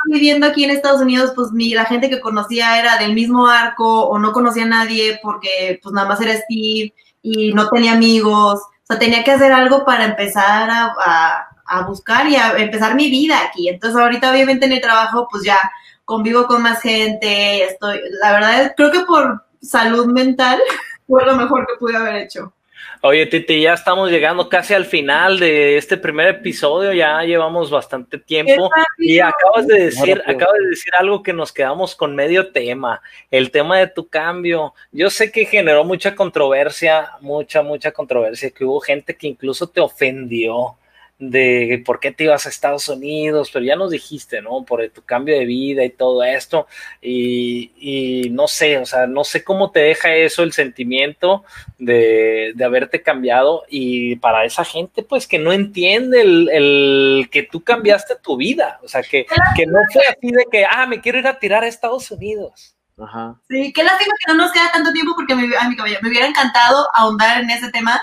[0.06, 4.08] viviendo aquí en Estados Unidos, pues mi, la gente que conocía era del mismo arco
[4.08, 6.94] o no conocía a nadie porque pues nada más era Steve
[7.34, 8.62] y no tenía amigos.
[8.62, 13.10] O sea, tenía que hacer algo para empezar a, a buscar y a empezar mi
[13.10, 13.68] vida aquí.
[13.70, 15.60] Entonces ahorita obviamente en el trabajo pues ya
[16.06, 20.58] convivo con más gente, estoy, la verdad, creo que por salud mental
[21.08, 22.54] fue lo mejor que pude haber hecho.
[23.02, 28.18] Oye, Titi, ya estamos llegando casi al final de este primer episodio, ya llevamos bastante
[28.18, 28.70] tiempo.
[28.98, 33.52] Y acabas de decir, acabas de decir algo que nos quedamos con medio tema, el
[33.52, 34.74] tema de tu cambio.
[34.92, 39.80] Yo sé que generó mucha controversia, mucha, mucha controversia, que hubo gente que incluso te
[39.80, 40.76] ofendió
[41.20, 44.64] de por qué te ibas a Estados Unidos, pero ya nos dijiste, ¿no?
[44.64, 46.68] Por tu cambio de vida y todo esto.
[47.02, 51.44] Y, no sé, o sea, no sé cómo te deja eso el sentimiento
[51.80, 53.64] de, haberte cambiado.
[53.68, 58.80] Y para esa gente, pues que no entiende el, que tú cambiaste tu vida.
[58.84, 61.64] O sea, que, que no fue así de que, ah, me quiero ir a tirar
[61.64, 62.76] a Estados Unidos.
[63.00, 63.40] Ajá.
[63.48, 67.42] Sí, qué lástima que no nos queda tanto tiempo porque me, me hubiera encantado ahondar
[67.42, 68.02] en ese tema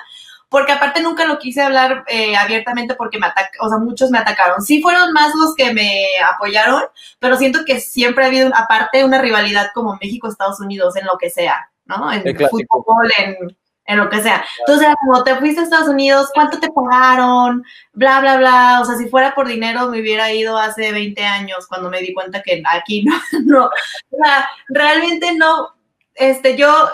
[0.49, 4.19] porque aparte nunca lo quise hablar eh, abiertamente porque me atacaron, o sea, muchos me
[4.19, 4.63] atacaron.
[4.63, 6.83] Sí fueron más los que me apoyaron,
[7.19, 11.31] pero siento que siempre ha habido, aparte, una rivalidad como México-Estados Unidos en lo que
[11.31, 12.13] sea, ¿no?
[12.13, 14.45] En fútbol, en en lo que sea.
[14.61, 17.65] Entonces, como te fuiste a Estados Unidos, ¿cuánto te pagaron?
[17.93, 18.81] Bla, bla, bla.
[18.81, 22.15] O sea, si fuera por dinero, me hubiera ido hace 20 años cuando me di
[22.15, 23.15] cuenta que aquí no,
[23.45, 23.65] no.
[23.67, 25.75] O sea, realmente no.
[26.15, 26.89] Este, yo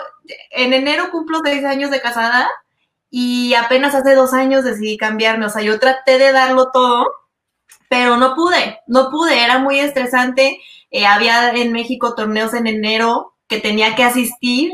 [0.51, 2.49] en enero cumplo seis años de casada
[3.11, 5.45] y apenas hace dos años decidí cambiarme.
[5.45, 7.05] O sea, yo traté de darlo todo,
[7.89, 9.43] pero no pude, no pude.
[9.43, 10.59] Era muy estresante.
[10.89, 14.71] Eh, había en México torneos en enero que tenía que asistir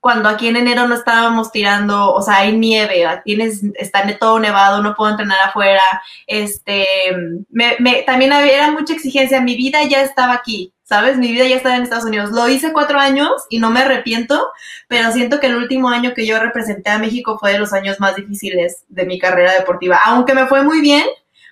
[0.00, 4.82] cuando aquí en enero no estábamos tirando, o sea, hay nieve, tienes, está todo nevado,
[4.82, 5.82] no puedo entrenar afuera,
[6.26, 6.86] este,
[7.50, 11.18] me, me, también había, era mucha exigencia, mi vida ya estaba aquí, ¿sabes?
[11.18, 12.32] Mi vida ya estaba en Estados Unidos.
[12.32, 14.50] Lo hice cuatro años y no me arrepiento,
[14.88, 18.00] pero siento que el último año que yo representé a México fue de los años
[18.00, 20.00] más difíciles de mi carrera deportiva.
[20.04, 21.04] Aunque me fue muy bien,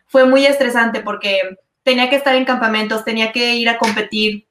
[0.06, 1.38] fue muy estresante porque
[1.82, 4.47] tenía que estar en campamentos, tenía que ir a competir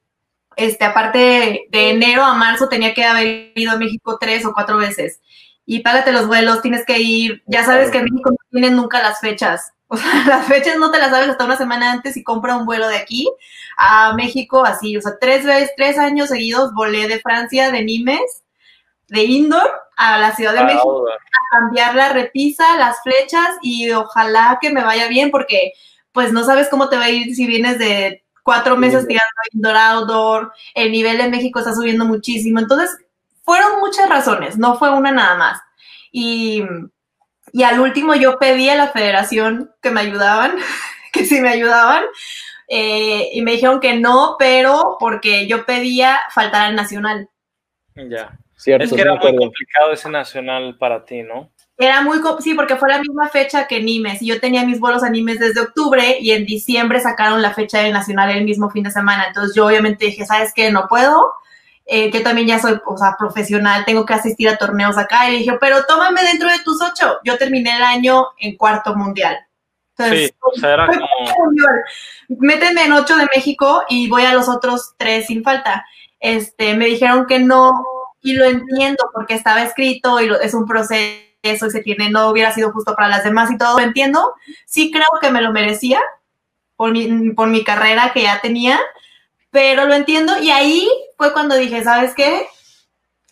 [0.58, 4.76] este, aparte de, enero a marzo tenía que haber ido a México tres o cuatro
[4.76, 5.20] veces.
[5.64, 7.42] Y págate los vuelos, tienes que ir.
[7.46, 9.72] Ya sabes que en México no tienen nunca las fechas.
[9.86, 12.66] O sea, las fechas no te las sabes hasta una semana antes y compra un
[12.66, 13.28] vuelo de aquí
[13.76, 14.96] a México así.
[14.96, 18.42] O sea, tres veces, tres años seguidos volé de Francia, de Nimes,
[19.06, 24.58] de Indoor a la Ciudad de México a cambiar la repisa, las flechas y ojalá
[24.60, 25.72] que me vaya bien porque
[26.12, 29.76] pues no sabes cómo te va a ir si vienes de cuatro meses tirando indoor
[29.76, 32.58] outdoor, el nivel en México está subiendo muchísimo.
[32.60, 32.96] Entonces,
[33.42, 35.60] fueron muchas razones, no fue una nada más.
[36.10, 36.64] Y,
[37.52, 40.56] y al último yo pedí a la federación que me ayudaban,
[41.12, 42.04] que sí me ayudaban,
[42.68, 47.28] eh, y me dijeron que no, pero porque yo pedía faltar al nacional.
[47.96, 48.38] Ya.
[48.56, 51.52] Cierto, es que era muy complicado ese nacional para ti, ¿no?
[51.80, 54.20] Era muy, sí, porque fue la misma fecha que Nimes.
[54.20, 57.78] Y yo tenía mis vuelos a Nimes desde octubre y en diciembre sacaron la fecha
[57.78, 59.26] del Nacional el mismo fin de semana.
[59.28, 60.72] Entonces yo obviamente dije, ¿sabes qué?
[60.72, 61.34] No puedo.
[61.86, 65.30] Eh, yo también ya soy, o sea, profesional, tengo que asistir a torneos acá.
[65.30, 67.18] Y dije, pero tómame dentro de tus ocho.
[67.22, 69.38] Yo terminé el año en cuarto mundial.
[69.96, 71.06] Entonces, sí, o sea, era como...
[72.40, 75.86] Méteme en ocho de México y voy a los otros tres sin falta.
[76.18, 77.72] Este, me dijeron que no,
[78.20, 82.52] y lo entiendo porque estaba escrito y es un proceso eso se tiene, no hubiera
[82.52, 84.34] sido justo para las demás y todo, lo entiendo.
[84.66, 86.00] Sí creo que me lo merecía
[86.76, 88.78] por mi, por mi carrera que ya tenía,
[89.50, 92.46] pero lo entiendo y ahí fue cuando dije, ¿sabes qué?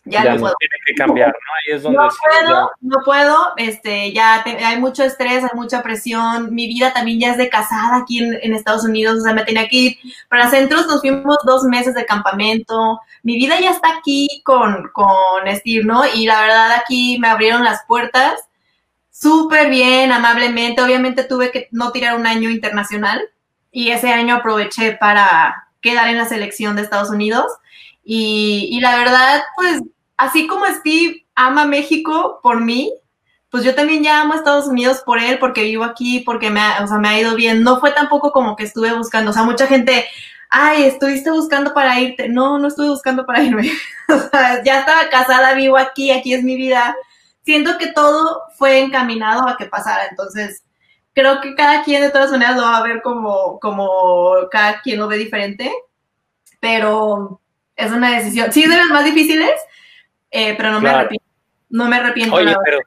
[0.06, 0.54] Ya, no, puedo.
[0.58, 1.34] Tiene que cambiar, ¿no?
[1.34, 6.54] Ahí es donde no puedo, no puedo, este, ya hay mucho estrés, hay mucha presión,
[6.54, 9.68] mi vida también ya es de casada aquí en, Estados Unidos, o sea, me tenía
[9.68, 9.98] que ir
[10.28, 15.06] para centros, nos fuimos dos meses de campamento, mi vida ya está aquí con, con
[15.54, 16.02] Steve, ¿no?
[16.14, 18.48] Y la verdad aquí me abrieron las puertas
[19.10, 23.20] súper bien, amablemente, obviamente tuve que no tirar un año internacional
[23.72, 27.46] y ese año aproveché para quedar en la selección de Estados Unidos.
[28.04, 29.82] Y, y, la verdad, pues
[30.16, 32.92] así como Steve ama México por mí,
[33.50, 36.60] pues yo también ya amo a Estados Unidos por él, porque vivo aquí, porque me
[36.60, 37.62] ha, o sea, me ha ido bien.
[37.62, 40.06] No fue tampoco como que estuve buscando, o sea, mucha gente,
[40.50, 42.28] ay, estuviste buscando para irte.
[42.28, 43.70] No, no estuve buscando para irme.
[44.08, 46.96] o sea, ya estaba casada, vivo aquí, aquí es mi vida.
[47.44, 50.64] Siento que todo fue encaminado a que pasara, entonces
[51.16, 54.98] creo que cada quien de todas maneras lo va a ver como, como cada quien
[54.98, 55.72] lo ve diferente,
[56.60, 57.40] pero
[57.74, 58.52] es una decisión.
[58.52, 59.52] Sí, de las más difíciles,
[60.36, 61.26] eh, pero no me arrepiento.
[61.70, 62.36] No me arrepiento.
[62.36, 62.80] Oye, pero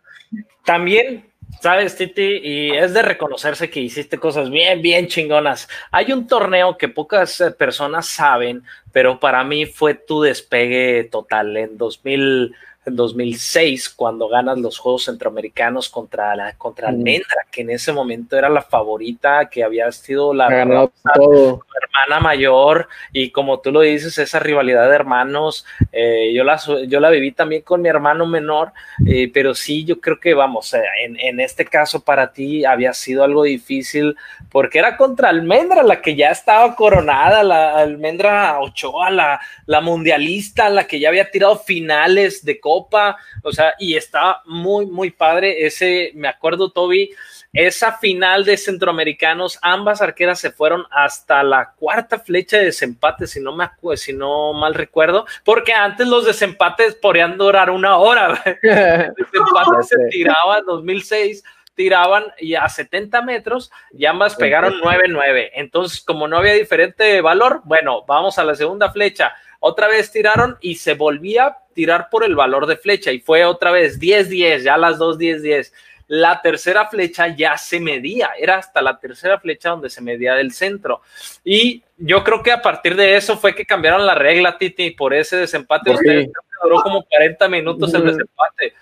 [0.64, 1.26] también,
[1.62, 5.68] sabes, Titi, y es de reconocerse que hiciste cosas bien, bien chingonas.
[5.91, 11.58] Hay un torneo que pocas eh, personas saben, pero para mí fue tu despegue total
[11.58, 12.56] en 2000
[12.86, 16.92] en 2006 cuando ganas los Juegos Centroamericanos contra la contra mm.
[16.92, 23.32] Almendra, que en ese momento era la favorita, que había sido la hermana mayor y
[23.32, 27.62] como tú lo dices, esa rivalidad de hermanos, eh, yo, la, yo la viví también
[27.62, 28.72] con mi hermano menor,
[29.06, 32.94] eh, pero sí, yo creo que vamos, eh, en, en, este caso para ti había
[32.94, 34.16] sido algo difícil
[34.52, 40.70] porque era contra Almendra, la que ya estaba coronada, la Almendra Ochoa, la, la mundialista,
[40.70, 42.70] la que ya había tirado finales de Copa,
[43.44, 47.12] o sea, y está muy, muy padre ese, me acuerdo, Toby,
[47.52, 53.40] esa final de centroamericanos, ambas arqueras se fueron hasta la cuarta flecha de desempate, si
[53.40, 58.42] no me si no mal recuerdo, porque antes los desempates podrían durar una hora.
[58.46, 61.44] El desempate se tiraba en 2006
[61.80, 65.52] tiraban y a 70 metros y ambas pegaron 9-9.
[65.54, 69.32] Entonces, como no había diferente valor, bueno, vamos a la segunda flecha.
[69.62, 73.72] Otra vez tiraron y se volvía tirar por el valor de flecha y fue otra
[73.72, 75.72] vez 10-10, ya las dos 10-10
[76.10, 80.52] la tercera flecha ya se medía, era hasta la tercera flecha donde se medía del
[80.52, 81.02] centro.
[81.44, 85.14] Y yo creo que a partir de eso fue que cambiaron la regla, Titi, por
[85.14, 85.92] ese desempate.
[85.92, 86.30] Ustedes
[86.64, 88.74] duró como 40 minutos el desempate.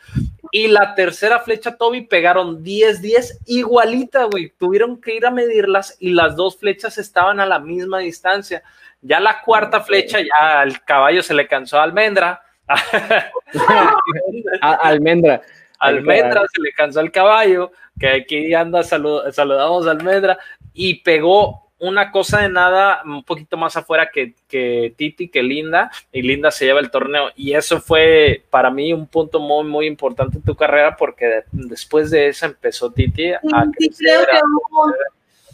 [0.52, 4.54] Y la tercera flecha, Toby, pegaron 10-10 igualita, güey.
[4.58, 8.64] Tuvieron que ir a medirlas y las dos flechas estaban a la misma distancia.
[9.02, 12.42] Ya la cuarta flecha, ya al caballo se le cansó a Almendra.
[14.62, 15.42] almendra.
[15.80, 20.40] Almendra se le cansó al caballo, que aquí anda, saludamos a Almendra,
[20.74, 25.92] y pegó una cosa de nada un poquito más afuera que, que, Titi, que Linda,
[26.12, 27.30] y Linda se lleva el torneo.
[27.36, 32.10] Y eso fue para mí un punto muy, muy importante en tu carrera, porque después
[32.10, 33.42] de eso empezó Titi a
[33.78, 34.40] sí, creo que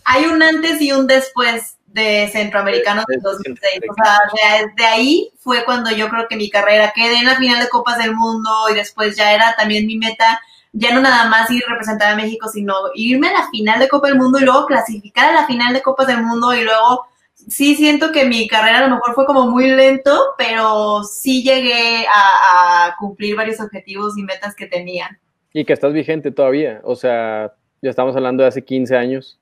[0.05, 3.81] hay un antes y un después de Centroamericanos de 2006.
[3.89, 7.61] O sea, de, ahí fue cuando yo creo que mi carrera quedé en la final
[7.61, 10.41] de Copas del Mundo y después ya era también mi meta,
[10.71, 13.87] ya no nada más ir a representar a México, sino irme a la final de
[13.87, 17.05] Copa del Mundo y luego clasificar a la final de Copas del Mundo y luego
[17.35, 22.07] sí siento que mi carrera a lo mejor fue como muy lento, pero sí llegué
[22.07, 25.19] a, a cumplir varios objetivos y metas que tenía.
[25.53, 29.39] Y que estás vigente todavía, o sea, ya estamos hablando de hace 15 años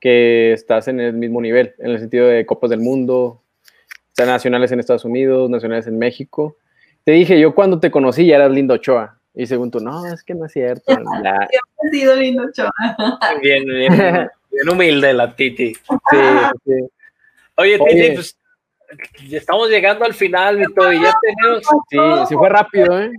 [0.00, 3.42] que estás en el mismo nivel, en el sentido de Copas del Mundo,
[4.16, 6.56] sea, nacionales en Estados Unidos, nacionales en México.
[7.04, 9.18] Te dije, yo cuando te conocí ya eras Lindo Ochoa.
[9.34, 10.84] Y según tú, no, es que no es cierto.
[10.92, 12.70] He sido Lindo Ochoa.
[13.42, 13.92] Bien, bien,
[14.50, 15.74] bien humilde la Titi.
[15.74, 16.18] Sí,
[16.64, 16.72] sí.
[17.56, 18.38] Oye, Titi, pues
[19.30, 21.62] estamos llegando al final, Vito, y ya tenemos.
[21.90, 23.12] Sí, sí fue rápido, ¿eh?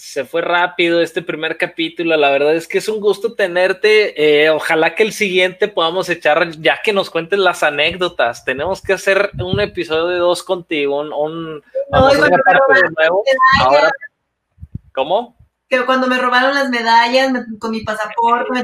[0.00, 2.16] Se fue rápido este primer capítulo.
[2.16, 4.44] La verdad es que es un gusto tenerte.
[4.44, 8.44] Eh, ojalá que el siguiente podamos echar, ya que nos cuentes las anécdotas.
[8.44, 11.62] Tenemos que hacer un episodio de dos contigo, un,
[14.92, 15.36] ¿Cómo?
[15.68, 18.62] Que cuando me robaron las medallas con mi pasaporte,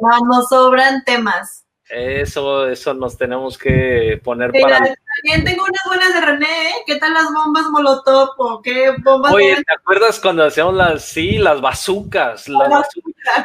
[0.00, 1.64] no, no sobran temas.
[1.88, 4.78] Eso, eso nos tenemos que poner para.
[4.78, 6.74] También tengo unas buenas de René, ¿eh?
[6.86, 9.32] ¿qué tal las bombas Molotov o qué bombas?
[9.32, 12.46] Oye, ¿te acuerdas cuando hacíamos las, sí, las bazucas?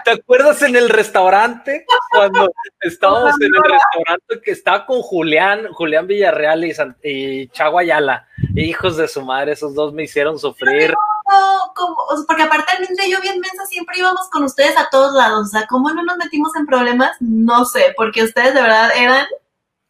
[0.06, 1.86] ¿Te acuerdas en el restaurante?
[2.12, 6.74] Cuando estábamos en el restaurante que estaba con Julián, Julián Villarreal y,
[7.04, 10.94] y Chago Ayala, hijos de su madre, esos dos me hicieron sufrir
[11.76, 15.50] como, porque aparte de yo bien mensa siempre íbamos con ustedes a todos lados, o
[15.50, 17.12] sea, ¿cómo no nos metimos en problemas?
[17.20, 19.26] No sé, porque ustedes de verdad eran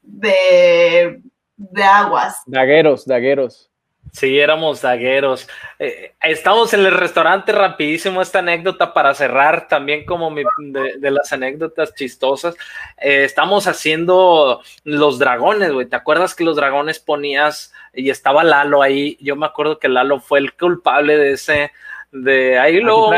[0.01, 1.21] de,
[1.55, 2.41] de aguas.
[2.45, 3.66] Dagueros, dagueros.
[4.11, 5.47] Sí, éramos zagueros.
[5.79, 11.93] Eh, estamos en el restaurante rapidísimo esta anécdota para cerrar también como de, las anécdotas
[11.93, 12.55] chistosas.
[12.97, 15.85] Eh, estamos haciendo los dragones, güey.
[15.87, 19.17] ¿Te acuerdas que los dragones ponías y estaba Lalo ahí?
[19.21, 21.71] Yo me acuerdo que Lalo fue el culpable de ese,
[22.11, 23.11] de ahí luego...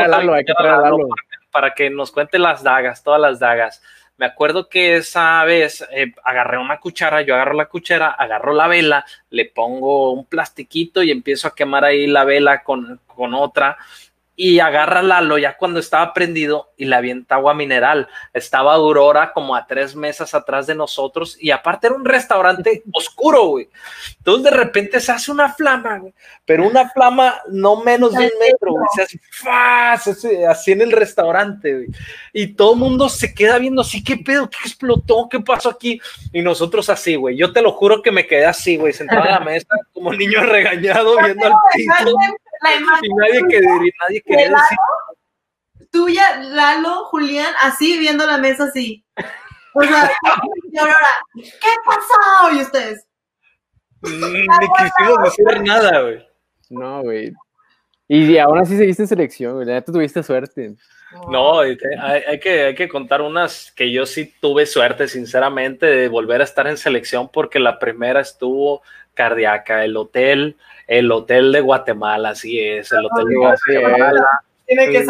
[1.50, 3.82] para que nos cuente las dagas, todas las dagas.
[4.20, 8.68] Me acuerdo que esa vez eh, agarré una cuchara, yo agarro la cuchara, agarro la
[8.68, 13.78] vela, le pongo un plastiquito y empiezo a quemar ahí la vela con, con otra
[14.42, 18.08] y agarra Lalo ya cuando estaba prendido y le avienta agua mineral.
[18.32, 23.48] Estaba Aurora como a tres mesas atrás de nosotros y aparte era un restaurante oscuro,
[23.48, 23.68] güey.
[24.16, 26.14] Entonces de repente se hace una flama, güey,
[26.46, 28.86] pero una flama no menos de un metro, güey.
[28.94, 29.18] Se
[29.50, 31.88] hace así en el restaurante, güey.
[32.32, 34.48] Y todo el mundo se queda viendo así, ¿qué pedo?
[34.48, 35.28] ¿Qué explotó?
[35.28, 36.00] ¿Qué pasó aquí?
[36.32, 37.36] Y nosotros así, güey.
[37.36, 40.40] Yo te lo juro que me quedé así, güey, sentado en la mesa como niño
[40.44, 42.16] regañado viendo al piso
[43.02, 44.78] y nadie que nadie quería decir.
[45.90, 49.04] Tuya, Lalo, Julián, así viendo la mesa así.
[49.74, 50.10] O sea,
[50.72, 50.96] y Aurora,
[51.34, 52.54] ¿qué pasó?
[52.56, 53.06] Y ustedes.
[54.02, 56.26] Ni quisimos decir nada, güey.
[56.70, 57.32] No, güey.
[58.08, 59.66] Y aún así seguiste en selección, güey.
[59.66, 60.74] Ya tuviste suerte.
[61.28, 61.76] No, hay,
[62.40, 66.66] que, hay que contar unas que yo sí tuve suerte, sinceramente, de volver a estar
[66.68, 68.82] en selección porque la primera estuvo
[69.20, 70.56] cardíaca, el hotel,
[70.86, 74.26] el hotel de Guatemala, así es, el hotel de Guatemala.
[74.66, 75.06] Tiene que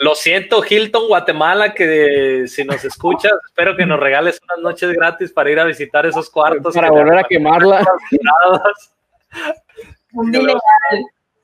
[0.00, 5.30] Lo siento, Hilton, Guatemala, que si nos escuchas, espero que nos regales unas noches gratis
[5.30, 6.74] para ir a visitar esos cuartos.
[6.74, 7.86] Para volver a quemarla.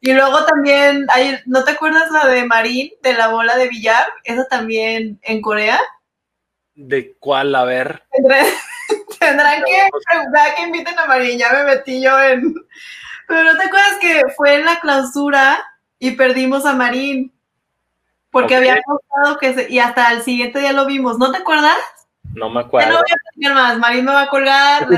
[0.01, 4.05] Y luego también, hay, ¿no te acuerdas la de Marín, de la bola de billar?
[4.25, 5.79] Esa también en Corea.
[6.75, 7.55] ¿De cuál?
[7.55, 8.03] A ver.
[9.25, 12.55] Tendrán que preguntar que inviten a Marín, ya me metí yo en...
[13.27, 15.65] Pero ¿no te acuerdas que fue en la clausura
[15.99, 17.33] y perdimos a Marín?
[18.31, 21.79] Porque había pasado que y hasta el siguiente día lo vimos, ¿no te acuerdas?
[22.35, 22.89] No me acuerdo.
[22.89, 24.89] no voy a decir más, Marín me va a colgar.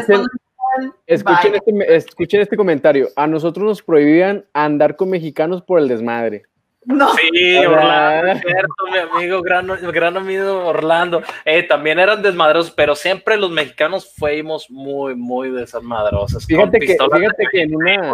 [1.07, 3.09] Escuchen, este, escuchen este comentario.
[3.14, 6.47] A nosotros nos prohibían andar con mexicanos por el desmadre.
[6.87, 7.09] No.
[7.14, 11.20] Sí, Orlando, cierto, mi amigo, gran, gran amigo Orlando.
[11.45, 16.47] Eh, también eran desmadrosos, pero siempre los mexicanos fuimos muy, muy desmadrosos.
[16.47, 18.12] Fíjate que, fíjate que en, una,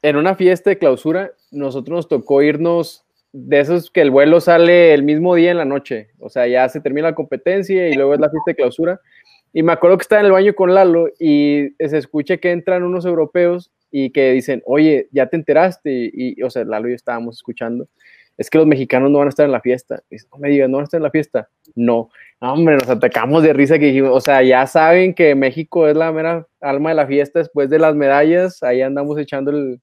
[0.00, 4.94] en una fiesta de clausura, nosotros nos tocó irnos de esos que el vuelo sale
[4.94, 6.10] el mismo día en la noche.
[6.20, 9.00] O sea, ya se termina la competencia y luego es la fiesta de clausura.
[9.52, 12.84] Y me acuerdo que estaba en el baño con Lalo y se escucha que entran
[12.84, 16.96] unos europeos y que dicen, oye, ya te enteraste, y, o sea, Lalo y yo
[16.96, 17.86] estábamos escuchando,
[18.38, 20.02] es que los mexicanos no van a estar en la fiesta.
[20.10, 21.48] Y no me digan, ¿no van a estar en la fiesta?
[21.74, 22.08] No.
[22.40, 26.10] hombre, nos atacamos de risa que dijimos, o sea, ya saben que México es la
[26.10, 29.78] mera alma de la fiesta después de las medallas, ahí andamos echando el...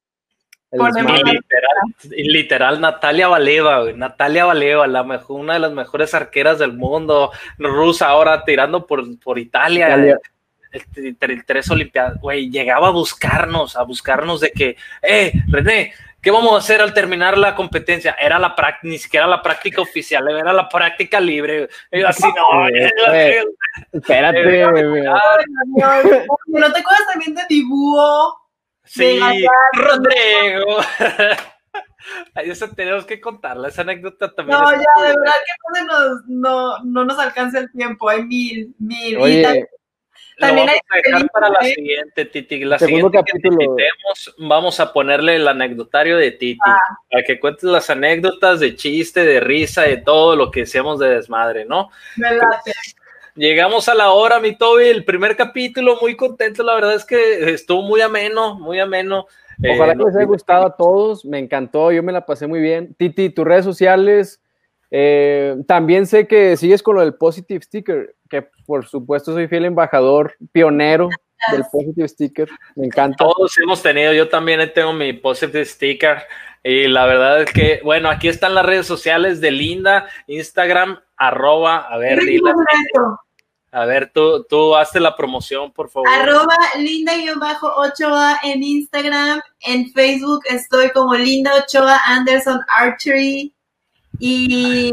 [0.72, 7.32] literal, literal, Natalia Valeva, Natalia Valeva, la mejor, una de las mejores arqueras del mundo,
[7.60, 9.88] rusa ahora tirando por, por Italia.
[9.88, 10.20] Italia
[10.72, 16.54] el, tres Olimpiadas, güey, llegaba a buscarnos, a buscarnos de que, eh, René, ¿qué vamos
[16.54, 18.16] a hacer al terminar la competencia?
[18.20, 21.70] Era la práctica, ni siquiera la práctica oficial, era la práctica libre.
[21.92, 22.68] Y así, no,
[23.92, 24.44] espérate,
[26.48, 28.40] ¿No te acuerdas también de dibujo?
[28.84, 29.20] Sí,
[29.74, 30.78] Rodrigo.
[32.36, 34.58] Eso tenemos que contarla, esa anécdota también.
[34.58, 35.34] No, ya, de verdad
[35.74, 39.18] que no, no, no nos alcanza el tiempo, hay mil, mil.
[39.18, 39.68] Oye, también
[40.40, 42.64] vamos a dejar para la siguiente, Titi.
[42.66, 43.76] La siguiente capítulo.
[44.38, 46.60] vamos a ponerle el anecdotario de Titi.
[46.66, 46.78] Ah.
[47.12, 51.10] Para que cuentes las anécdotas de chiste, de risa, de todo lo que hacemos de
[51.10, 51.90] desmadre, ¿no?
[52.18, 52.72] Me late.
[53.36, 57.54] Llegamos a la hora, mi Toby, el primer capítulo, muy contento, la verdad es que
[57.54, 59.28] estuvo muy ameno, muy ameno.
[59.64, 62.60] Ojalá eh, que les haya gustado a todos, me encantó, yo me la pasé muy
[62.60, 62.94] bien.
[62.96, 64.42] Titi, tus redes sociales,
[64.92, 69.66] eh, también sé que sigues con lo del Positive Sticker, que por supuesto soy fiel
[69.66, 71.10] embajador, pionero
[71.52, 72.50] del Positive Sticker.
[72.76, 73.18] Me encanta.
[73.18, 76.20] Todos hemos tenido, yo también tengo mi Positive Sticker.
[76.64, 81.78] Y la verdad es que, bueno, aquí están las redes sociales de Linda, Instagram, arroba,
[81.78, 82.20] a ver,
[83.72, 86.10] A ver, tú, tú hazte la promoción, por favor.
[86.10, 89.42] Arroba Linda-Ochoa en Instagram.
[89.62, 93.54] En Facebook estoy como Linda Ochoa Anderson Archery.
[94.20, 94.92] Y,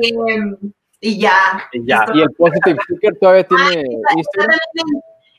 [1.06, 1.68] y ya.
[1.72, 2.04] Y, ya.
[2.12, 3.84] y el Positive Sticker todavía tiene
[4.16, 4.58] Instagram.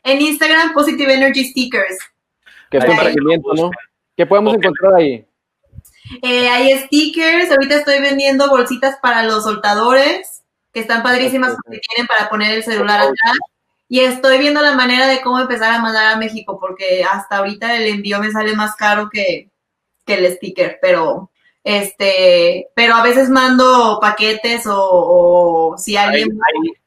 [0.04, 1.98] En Instagram, Positive Energy Stickers.
[2.72, 3.70] Que es un regimiento, ¿no?
[4.16, 5.26] ¿Qué podemos encontrar ahí?
[6.22, 12.08] Eh, hay stickers, ahorita estoy vendiendo bolsitas para los soltadores, que están padrísimas porque tienen
[12.08, 13.38] para poner el celular atrás.
[13.90, 17.76] Y estoy viendo la manera de cómo empezar a mandar a México, porque hasta ahorita
[17.76, 19.50] el envío me sale más caro que,
[20.06, 21.30] que el sticker, pero
[21.68, 26.30] este, pero a veces mando paquetes o, si alguien...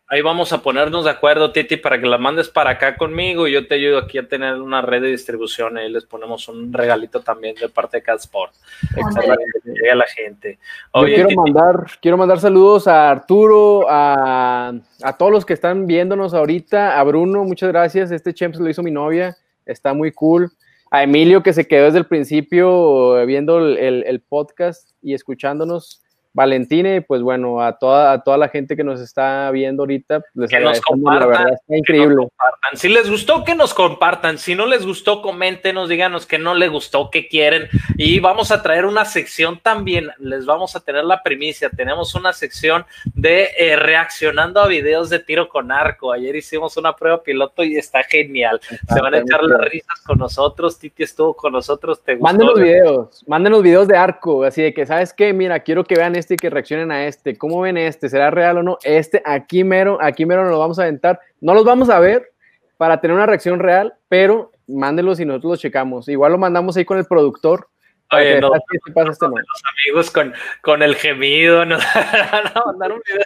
[0.09, 3.53] Ahí, vamos a ponernos de acuerdo, Titi, para que la mandes para acá conmigo y
[3.53, 5.77] yo te ayudo aquí a tener una red de distribución.
[5.77, 8.55] Ahí les ponemos un regalito también de parte de Catsport.
[8.95, 10.59] Para que llegue a la gente.
[10.95, 14.73] yo quiero mandar, quiero mandar saludos a Arturo, a,
[15.03, 18.11] a todos los que están viéndonos ahorita, a Bruno, muchas gracias.
[18.11, 20.51] Este Champs lo hizo mi novia, está muy cool
[20.91, 26.03] a Emilio que se quedó desde el principio viendo el, podcast y escuchándonos.
[26.33, 30.23] Valentina y pues bueno, a toda, a toda la gente que nos está viendo ahorita,
[30.35, 32.29] les que nos compartan, la verdad, está increíble.
[32.75, 36.71] Si les gustó, que nos compartan, si no les gustó, coméntenos, díganos que no les
[36.71, 37.69] gustó, que quieren.
[37.97, 42.33] Y vamos a traer una sección también, les vamos a tener la primicia, tenemos una
[42.33, 47.65] sección de eh, reaccionando a videos de tiro con arco, ayer hicimos una prueba piloto
[47.65, 52.01] y está genial, se van a echar las risas con nosotros, Titi estuvo con nosotros,
[52.03, 52.25] te gustó.
[52.25, 55.33] Manden los videos, manden los videos de arco, así de que, ¿sabes qué?
[55.33, 57.37] Mira, quiero que vean este y que reaccionen a este.
[57.37, 58.09] ¿Cómo ven este?
[58.09, 58.79] ¿Será real o no?
[58.85, 61.19] Este, aquí mero, aquí mero nos lo vamos a aventar.
[61.41, 62.31] No los vamos a ver
[62.77, 66.09] para tener una reacción real, pero mándenlos y nosotros los checamos.
[66.09, 67.69] Igual lo mandamos ahí con el productor.
[68.13, 71.79] Oye, no, este este los amigos con, con el gemido, no,
[72.67, 73.25] mandar un video.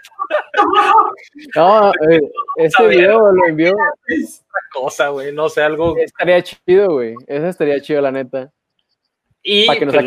[1.56, 2.20] No, eh,
[2.56, 3.74] este video lo envió.
[4.06, 5.96] Es otra cosa, güey, no sé, algo.
[5.96, 7.14] Estaría chido, güey.
[7.26, 8.52] Eso estaría chido, la neta.
[9.42, 10.06] Y para que nos pues,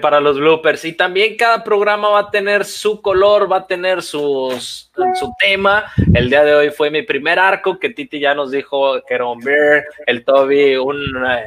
[0.00, 0.84] para los bloopers.
[0.84, 5.92] Y también cada programa va a tener su color, va a tener sus, su tema.
[6.14, 9.26] El día de hoy fue mi primer arco, que Titi ya nos dijo que era
[9.26, 10.96] un Bear, el Toby, un...
[11.26, 11.46] Eh,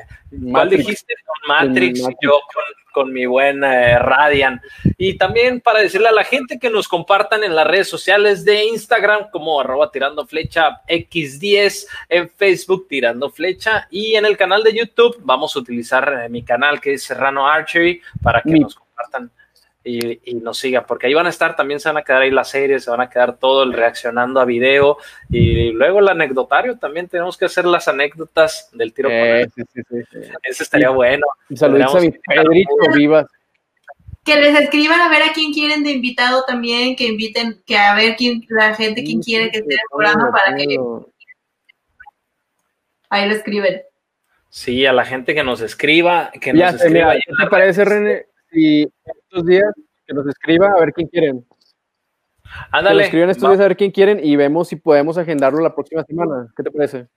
[0.51, 1.13] ¿Cuál dijiste?
[1.28, 2.63] Un Matrix, yo con
[2.93, 4.61] con mi buena eh, Radian.
[4.97, 8.63] Y también para decirle a la gente que nos compartan en las redes sociales de
[8.63, 14.73] Instagram como arroba tirando flecha X10, en Facebook tirando flecha y en el canal de
[14.73, 19.29] YouTube vamos a utilizar eh, mi canal que es Serrano Archery para que nos compartan
[19.84, 22.49] y, nos sigan, porque ahí van a estar, también se van a quedar ahí las
[22.49, 24.97] series, se van a quedar todo el reaccionando a video
[25.29, 29.51] y luego el anecdotario, también tenemos que hacer las anécdotas del tiro con él.
[30.43, 31.25] Eso estaría bueno.
[31.53, 33.27] Saludos a mi Pedrito Vivas.
[34.23, 37.93] que les escriban a ver a quién quieren de invitado también, que inviten, que a
[37.95, 40.77] ver quién, la gente quién quiere que esté en el programa para que
[43.09, 43.81] ahí lo escriben.
[44.49, 47.13] Sí, a la gente que nos escriba, que nos escriba.
[47.13, 48.32] ¿Qué te parece, René?
[48.53, 49.73] Si estos días
[50.05, 51.45] que nos escriba a ver quién quieren.
[52.71, 52.89] Ándale.
[52.89, 55.73] Que nos escriban estos días a ver quién quieren y vemos si podemos agendarlo la
[55.73, 56.53] próxima semana.
[56.55, 57.07] ¿Qué te parece?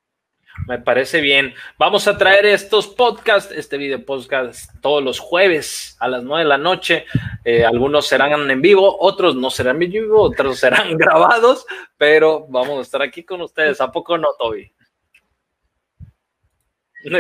[0.66, 1.53] Me parece bien.
[1.78, 6.49] Vamos a traer estos podcasts, este video podcast todos los jueves a las nueve de
[6.49, 7.05] la noche.
[7.45, 11.66] Eh, algunos serán en vivo, otros no serán en vivo, otros serán grabados,
[11.99, 13.80] pero vamos a estar aquí con ustedes.
[13.80, 14.72] ¿A poco no, Toby?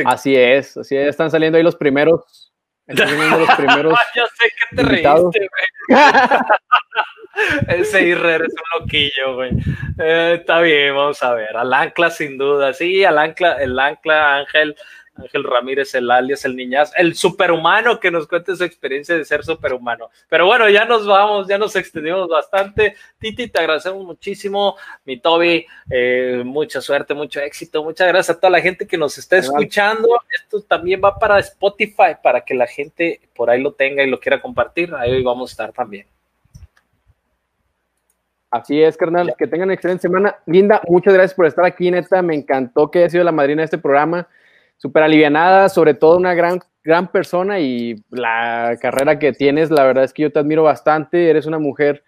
[0.06, 1.08] Así es, así es.
[1.08, 2.45] Están saliendo ahí los primeros.
[2.86, 3.98] Están saliendo los primeros.
[4.14, 5.48] Yo sé que te reíste,
[5.88, 6.00] güey.
[7.68, 9.50] Ese Irrer es un loquillo, güey.
[9.98, 11.56] Eh, está bien, vamos a ver.
[11.56, 12.72] Al ancla, sin duda.
[12.72, 14.74] Sí, al ancla, el ancla, Ángel,
[15.16, 19.44] Ángel Ramírez, el alias, el niñaz, el superhumano que nos cuente su experiencia de ser
[19.44, 20.10] superhumano.
[20.28, 22.96] Pero bueno, ya nos vamos, ya nos extendimos bastante.
[23.18, 24.76] Titi, te agradecemos muchísimo.
[25.04, 27.82] Mi Toby, eh, mucha suerte, mucho éxito.
[27.82, 30.08] Muchas gracias a toda la gente que nos está escuchando.
[30.30, 34.20] Esto también va para Spotify, para que la gente por ahí lo tenga y lo
[34.20, 34.94] quiera compartir.
[34.94, 36.06] Ahí vamos a estar también.
[38.50, 39.34] Así es, carnal.
[39.36, 40.36] Que tengan excelente semana.
[40.46, 42.22] Linda, muchas gracias por estar aquí, neta.
[42.22, 44.28] Me encantó que haya sido la madrina de este programa.
[44.76, 50.04] Súper alivianada, sobre todo una gran, gran persona y la carrera que tienes, la verdad
[50.04, 51.30] es que yo te admiro bastante.
[51.30, 52.04] Eres una mujer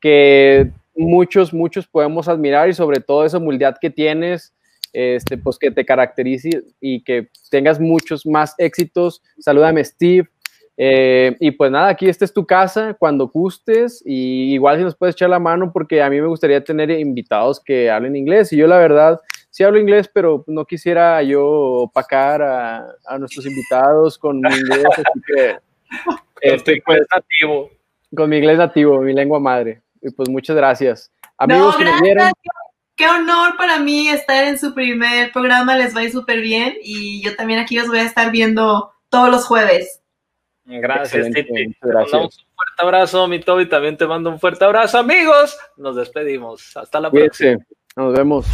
[0.00, 4.54] que muchos, muchos podemos admirar y sobre todo esa humildad que tienes,
[4.92, 9.22] este, pues que te caracterice y que tengas muchos más éxitos.
[9.38, 10.28] Salúdame, Steve.
[10.76, 14.94] Eh, y pues nada, aquí esta es tu casa cuando gustes y igual si nos
[14.94, 18.58] puedes echar la mano porque a mí me gustaría tener invitados que hablen inglés y
[18.58, 19.18] yo la verdad
[19.56, 24.84] sí hablo inglés, pero no quisiera yo opacar a, a nuestros invitados con mi inglés,
[24.84, 25.56] así que
[26.42, 27.70] este, pues, nativo.
[28.14, 29.80] Con mi inglés nativo, mi lengua madre.
[30.02, 31.10] Y pues muchas gracias.
[31.38, 32.32] Amigos no, gracias.
[32.96, 36.74] Qué honor para mí estar en su primer programa, les va a ir súper bien
[36.82, 40.02] y yo también aquí os voy a estar viendo todos los jueves.
[40.66, 41.64] Gracias, Titi.
[41.64, 42.30] Un fuerte
[42.78, 43.68] abrazo, mi Toby.
[43.68, 45.56] También te mando un fuerte abrazo, amigos.
[45.76, 46.76] Nos despedimos.
[46.76, 47.58] Hasta la próxima.
[47.96, 48.46] Nos vemos.